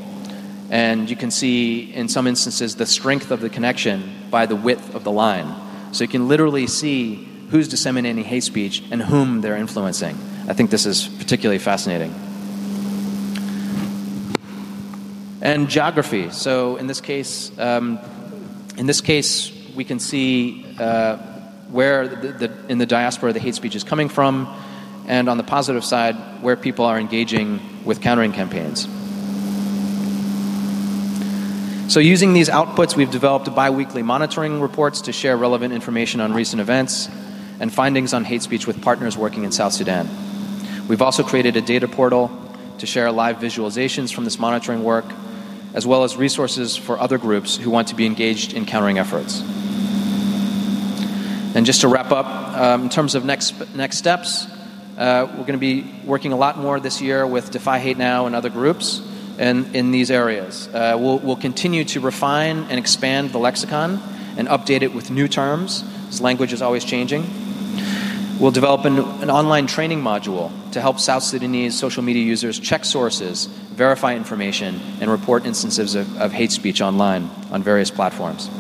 And 0.75 1.09
you 1.09 1.15
can 1.15 1.31
see, 1.31 1.95
in 1.95 2.09
some 2.09 2.27
instances, 2.27 2.75
the 2.75 2.85
strength 2.85 3.31
of 3.31 3.41
the 3.41 3.49
connection 3.49 4.13
by 4.29 4.47
the 4.47 4.57
width 4.57 4.97
of 4.97 5.05
the 5.05 5.13
line. 5.13 5.55
So 5.93 6.03
you 6.03 6.09
can 6.09 6.27
literally 6.27 6.67
see 6.67 7.29
who's 7.51 7.69
disseminating 7.69 8.25
hate 8.25 8.43
speech 8.43 8.83
and 8.91 9.01
whom 9.01 9.41
they're 9.41 9.57
influencing. 9.57 10.19
I 10.49 10.53
think 10.53 10.71
this 10.71 10.85
is 10.85 11.07
particularly 11.07 11.61
fascinating. 11.61 12.13
And 15.41 15.71
geography. 15.71 16.31
So 16.31 16.75
in 16.75 16.89
this 16.89 17.01
case, 17.01 17.57
um, 17.57 18.01
in 18.77 18.87
this 18.87 19.01
case, 19.01 19.53
we 19.77 19.85
can 19.85 20.01
see 20.01 20.67
uh, 20.81 21.19
where 21.71 22.09
the, 22.09 22.49
the, 22.49 22.67
in 22.69 22.79
the 22.79 22.87
diaspora 22.87 23.33
the 23.33 23.39
hate 23.39 23.55
speech 23.55 23.77
is 23.77 23.85
coming 23.85 24.09
from, 24.09 24.53
and 25.07 25.29
on 25.29 25.37
the 25.37 25.45
positive 25.45 25.85
side, 25.85 26.17
where 26.43 26.57
people 26.57 26.85
are 26.85 26.99
engaging 26.99 27.61
with 27.85 28.01
countering 28.01 28.33
campaigns. 28.33 28.89
So, 31.87 32.01
using 32.01 32.33
these 32.33 32.49
outputs, 32.49 32.97
we've 32.97 33.11
developed 33.11 33.55
bi 33.55 33.69
weekly 33.69 34.03
monitoring 34.03 34.63
reports 34.63 35.03
to 35.03 35.13
share 35.13 35.37
relevant 35.37 35.75
information 35.75 36.23
on 36.23 36.33
recent 36.33 36.63
events 36.63 37.11
and 37.61 37.71
findings 37.71 38.15
on 38.15 38.25
hate 38.25 38.41
speech 38.41 38.67
with 38.67 38.81
partners 38.81 39.19
working 39.19 39.45
in 39.45 39.53
South 39.53 39.75
Sudan. 39.75 40.09
We've 40.89 41.03
also 41.03 41.23
created 41.23 41.57
a 41.57 41.61
data 41.61 41.87
portal 41.87 42.31
to 42.79 42.87
share 42.87 43.13
live 43.13 43.37
visualizations 43.37 44.15
from 44.15 44.25
this 44.25 44.39
monitoring 44.39 44.83
work, 44.83 45.05
as 45.75 45.87
well 45.87 46.05
as 46.05 46.17
resources 46.17 46.75
for 46.75 46.99
other 46.99 47.19
groups 47.19 47.55
who 47.55 47.69
want 47.69 47.89
to 47.89 47.95
be 47.95 48.07
engaged 48.07 48.55
in 48.55 48.65
countering 48.65 48.99
efforts. 48.99 49.43
And 51.55 51.67
just 51.67 51.83
to 51.83 51.89
wrap 51.89 52.11
up, 52.13 52.27
um, 52.57 52.85
in 52.85 52.89
terms 52.89 53.15
of 53.15 53.27
next, 53.27 53.75
next 53.75 53.99
steps, 53.99 54.47
uh, 54.97 55.27
we're 55.31 55.45
going 55.45 55.53
to 55.53 55.59
be 55.59 55.85
working 56.05 56.33
a 56.33 56.37
lot 56.37 56.57
more 56.57 56.81
this 56.81 57.03
year 57.03 57.27
with 57.27 57.51
Defy 57.51 57.79
Hate 57.79 57.99
Now 57.99 58.25
and 58.25 58.35
other 58.35 58.49
groups 58.49 59.03
in, 59.39 59.75
in 59.75 59.91
these 59.91 60.11
areas. 60.11 60.69
Uh, 60.69 60.97
we'll, 60.99 61.19
we'll 61.19 61.37
continue 61.37 61.85
to 61.85 62.01
refine 62.01 62.65
and 62.65 62.79
expand 62.79 63.31
the 63.31 63.39
lexicon 63.39 64.01
and 64.37 64.49
update 64.49 64.83
it 64.83 64.95
with 64.95 65.11
new 65.11 65.29
terms, 65.29 65.85
as 66.09 66.21
language 66.21 66.53
is 66.53 66.63
always 66.63 66.85
changing. 66.85 67.25
We'll 68.39 68.51
develop 68.51 68.85
an, 68.85 68.99
an, 68.99 69.31
online 69.31 69.69
training 69.69 70.03
module 70.03 70.51
to 70.73 70.81
help 70.81 70.99
South 70.99 71.23
Sudanese 71.23 71.79
social 71.79 72.03
media 72.03 72.25
users 72.25 72.59
check 72.59 72.85
sources, 72.85 73.47
verify 73.47 74.17
information, 74.17 74.81
and 75.01 75.09
report 75.09 75.47
instances 75.47 75.95
of, 75.95 76.21
of 76.21 76.33
hate 76.33 76.51
speech 76.51 76.81
online 76.81 77.31
on 77.53 77.63
various 77.63 77.93
platforms. 77.93 78.51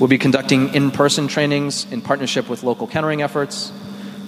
We'll 0.00 0.08
be 0.08 0.18
conducting 0.18 0.74
in 0.74 0.90
person 0.90 1.28
trainings 1.28 1.86
in 1.92 2.00
partnership 2.00 2.48
with 2.48 2.62
local 2.62 2.88
countering 2.88 3.20
efforts. 3.20 3.70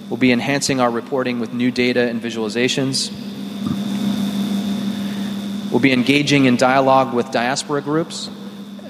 We'll 0.09 0.17
be 0.17 0.31
enhancing 0.31 0.79
our 0.79 0.91
reporting 0.91 1.39
with 1.39 1.51
new 1.51 1.71
data 1.71 2.07
and 2.07 2.21
visualizations. 2.21 3.11
We'll 5.75 5.81
be 5.81 5.91
engaging 5.91 6.45
in 6.45 6.55
dialogue 6.55 7.13
with 7.13 7.31
diaspora 7.31 7.81
groups 7.81 8.29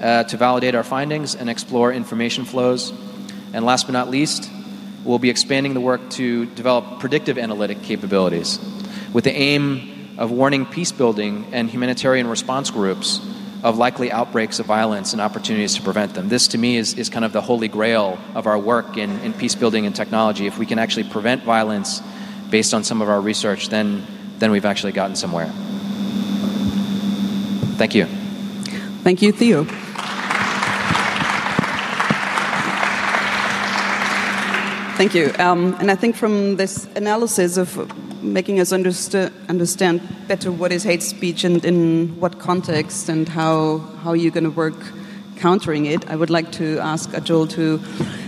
uh, 0.00 0.22
to 0.22 0.36
validate 0.36 0.76
our 0.76 0.84
findings 0.84 1.34
and 1.34 1.50
explore 1.50 1.92
information 1.92 2.44
flows. 2.44 2.92
And 3.52 3.64
last 3.64 3.88
but 3.88 3.92
not 3.92 4.08
least, 4.08 4.48
we'll 5.04 5.18
be 5.18 5.28
expanding 5.28 5.74
the 5.74 5.80
work 5.80 6.10
to 6.10 6.46
develop 6.46 7.00
predictive 7.00 7.38
analytic 7.38 7.82
capabilities 7.82 8.60
with 9.12 9.24
the 9.24 9.32
aim 9.32 10.14
of 10.16 10.30
warning 10.30 10.64
peace 10.64 10.92
building 10.92 11.46
and 11.50 11.68
humanitarian 11.68 12.28
response 12.28 12.70
groups 12.70 13.20
of 13.64 13.76
likely 13.76 14.12
outbreaks 14.12 14.60
of 14.60 14.66
violence 14.66 15.12
and 15.12 15.20
opportunities 15.20 15.74
to 15.74 15.82
prevent 15.82 16.14
them. 16.14 16.28
This, 16.28 16.46
to 16.48 16.58
me, 16.58 16.76
is, 16.76 16.94
is 16.94 17.08
kind 17.08 17.24
of 17.24 17.32
the 17.32 17.42
holy 17.42 17.66
grail 17.66 18.16
of 18.36 18.46
our 18.46 18.60
work 18.60 18.96
in, 18.96 19.10
in 19.22 19.32
peace 19.32 19.56
building 19.56 19.86
and 19.86 19.96
technology. 19.96 20.46
If 20.46 20.56
we 20.56 20.66
can 20.66 20.78
actually 20.78 21.10
prevent 21.10 21.42
violence 21.42 22.00
based 22.48 22.72
on 22.74 22.84
some 22.84 23.02
of 23.02 23.08
our 23.08 23.20
research, 23.20 23.70
then, 23.70 24.06
then 24.38 24.52
we've 24.52 24.64
actually 24.64 24.92
gotten 24.92 25.16
somewhere. 25.16 25.52
Thank 27.76 27.94
you. 27.94 28.06
Thank 29.04 29.20
you, 29.22 29.32
Theo. 29.32 29.64
Thank 34.96 35.14
you. 35.14 35.30
Um, 35.38 35.76
and 35.78 35.90
I 35.90 35.94
think 35.94 36.16
from 36.16 36.56
this 36.56 36.86
analysis 36.96 37.58
of 37.58 37.76
making 38.22 38.60
us 38.60 38.72
understand 38.72 40.00
better 40.26 40.50
what 40.50 40.72
is 40.72 40.82
hate 40.82 41.02
speech 41.02 41.44
and 41.44 41.62
in 41.66 42.18
what 42.18 42.38
context 42.38 43.10
and 43.10 43.28
how, 43.28 43.78
how 44.02 44.14
you're 44.14 44.32
going 44.32 44.44
to 44.44 44.50
work 44.50 44.74
countering 45.36 45.84
it, 45.84 46.08
I 46.10 46.16
would 46.16 46.30
like 46.30 46.50
to 46.52 46.78
ask 46.78 47.10
Achol 47.10 47.46
to, 47.50 47.78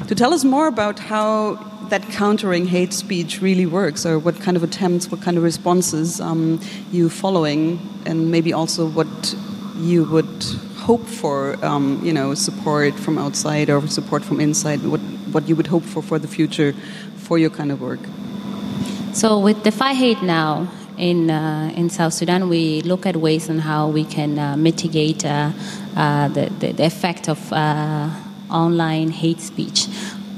to 0.09 0.15
tell 0.15 0.35
us 0.35 0.45
more 0.45 0.67
about 0.67 0.99
how 0.99 1.55
that 1.91 2.03
countering 2.11 2.67
hate 2.67 2.93
speech 2.93 3.41
really 3.41 3.67
works, 3.67 4.07
or 4.07 4.19
what 4.19 4.41
kind 4.41 4.57
of 4.57 4.63
attempts, 4.63 5.11
what 5.11 5.21
kind 5.21 5.37
of 5.37 5.43
responses 5.43 6.21
um, 6.21 6.61
you 6.93 7.09
following, 7.09 7.81
and 8.07 8.31
maybe 8.31 8.53
also 8.53 8.87
what 8.89 9.35
you 9.77 10.05
would 10.05 10.45
hope 10.77 11.07
for, 11.07 11.63
um, 11.65 12.01
you 12.03 12.13
know, 12.13 12.35
support 12.35 12.95
from 12.95 13.19
outside 13.19 13.71
or 13.71 13.87
support 13.89 14.25
from 14.25 14.41
inside. 14.41 14.83
What 14.85 15.01
what 15.33 15.49
you 15.49 15.57
would 15.57 15.67
hope 15.67 15.85
for 15.85 16.03
for 16.03 16.19
the 16.19 16.29
future 16.29 16.75
for 17.17 17.39
your 17.39 17.51
kind 17.51 17.71
of 17.71 17.81
work. 17.81 18.01
So 19.13 19.39
with 19.39 19.63
Defy 19.63 19.95
Hate 19.95 20.23
now 20.23 20.69
in 20.97 21.31
uh, 21.31 21.73
in 21.77 21.91
South 21.91 22.13
Sudan, 22.13 22.49
we 22.49 22.83
look 22.83 23.07
at 23.07 23.17
ways 23.17 23.51
on 23.51 23.59
how 23.59 23.89
we 23.89 24.05
can 24.05 24.39
uh, 24.39 24.57
mitigate 24.57 25.25
uh, 25.25 25.53
uh 25.97 26.29
the, 26.29 26.51
the, 26.61 26.85
effect 26.85 27.29
of 27.29 27.53
uh, 27.53 28.11
online 28.51 29.11
hate 29.11 29.41
speech 29.41 29.89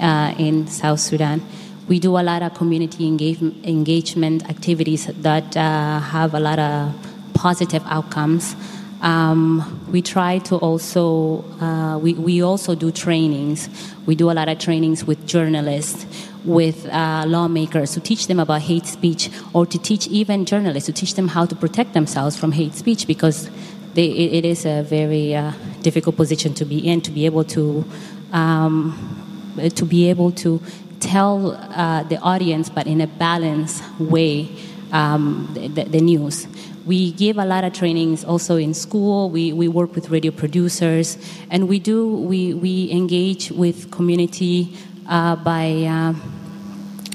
uh, 0.00 0.34
in 0.38 0.66
South 0.66 1.00
Sudan. 1.00 1.42
We 1.88 1.98
do 1.98 2.16
a 2.18 2.22
lot 2.22 2.42
of 2.42 2.54
community 2.54 3.06
engage- 3.06 3.42
engagement 3.64 4.48
activities 4.48 5.06
that 5.06 5.56
uh, 5.56 6.00
have 6.00 6.34
a 6.34 6.40
lot 6.40 6.58
of 6.58 6.94
positive 7.34 7.82
outcomes. 7.86 8.54
Um, 9.00 9.88
we 9.90 10.02
try 10.02 10.38
to 10.38 10.56
also, 10.56 11.42
uh, 11.60 11.98
we, 11.98 12.14
we 12.14 12.42
also 12.42 12.74
do 12.74 12.90
trainings. 12.90 13.68
We 14.04 14.14
do 14.14 14.30
a 14.30 14.34
lot 14.34 14.48
of 14.48 14.58
trainings 14.58 15.04
with 15.04 15.26
journalists, 15.26 16.04
with 16.44 16.86
uh, 16.86 17.24
lawmakers 17.26 17.92
to 17.92 18.00
teach 18.00 18.26
them 18.26 18.38
about 18.38 18.62
hate 18.62 18.86
speech, 18.86 19.30
or 19.54 19.64
to 19.66 19.78
teach 19.78 20.06
even 20.08 20.44
journalists 20.44 20.86
to 20.86 20.92
teach 20.92 21.14
them 21.14 21.28
how 21.28 21.46
to 21.46 21.56
protect 21.56 21.94
themselves 21.94 22.36
from 22.36 22.52
hate 22.52 22.74
speech 22.74 23.06
because 23.06 23.50
they, 23.94 24.06
it, 24.06 24.32
it 24.32 24.44
is 24.44 24.66
a 24.66 24.82
very 24.82 25.34
uh, 25.34 25.52
difficult 25.82 26.16
position 26.16 26.52
to 26.54 26.64
be 26.64 26.78
in 26.86 27.00
to 27.00 27.10
be 27.10 27.24
able 27.26 27.44
to 27.44 27.84
um, 28.32 29.19
to 29.56 29.84
be 29.84 30.08
able 30.10 30.32
to 30.32 30.60
tell 31.00 31.52
uh, 31.52 32.02
the 32.04 32.18
audience, 32.18 32.68
but 32.68 32.86
in 32.86 33.00
a 33.00 33.06
balanced 33.06 33.82
way, 33.98 34.48
um, 34.92 35.48
the, 35.54 35.84
the, 35.84 36.00
news. 36.00 36.46
We 36.86 37.12
give 37.12 37.38
a 37.38 37.44
lot 37.44 37.64
of 37.64 37.72
trainings 37.72 38.24
also 38.24 38.56
in 38.56 38.74
school. 38.74 39.30
We, 39.30 39.52
we 39.52 39.68
work 39.68 39.94
with 39.94 40.10
radio 40.10 40.32
producers, 40.32 41.16
and 41.50 41.68
we 41.68 41.78
do 41.78 42.08
we, 42.08 42.54
we 42.54 42.90
engage 42.90 43.50
with 43.50 43.90
community 43.90 44.76
uh, 45.08 45.36
by 45.36 45.84
uh, 45.84 46.14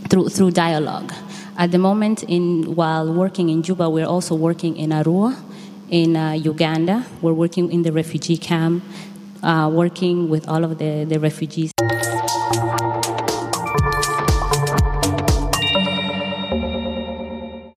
through 0.10 0.30
through 0.30 0.52
dialogue. 0.52 1.12
At 1.58 1.72
the 1.72 1.78
moment, 1.78 2.24
in 2.24 2.76
while 2.76 3.12
working 3.14 3.50
in 3.50 3.64
Juba, 3.64 3.90
we're 3.90 4.08
also 4.08 4.36
working 4.36 4.78
in 4.78 4.92
Arua, 4.92 5.36
in 5.90 6.16
uh, 6.16 6.32
Uganda. 6.32 7.06
We're 7.22 7.34
working 7.34 7.72
in 7.72 7.84
the 7.84 7.92
refugee 7.92 8.38
camp, 8.38 8.84
uh, 9.42 9.70
working 9.72 10.30
with 10.30 10.48
all 10.48 10.64
of 10.64 10.78
the, 10.78 11.06
the 11.06 11.20
refugees 11.20 11.75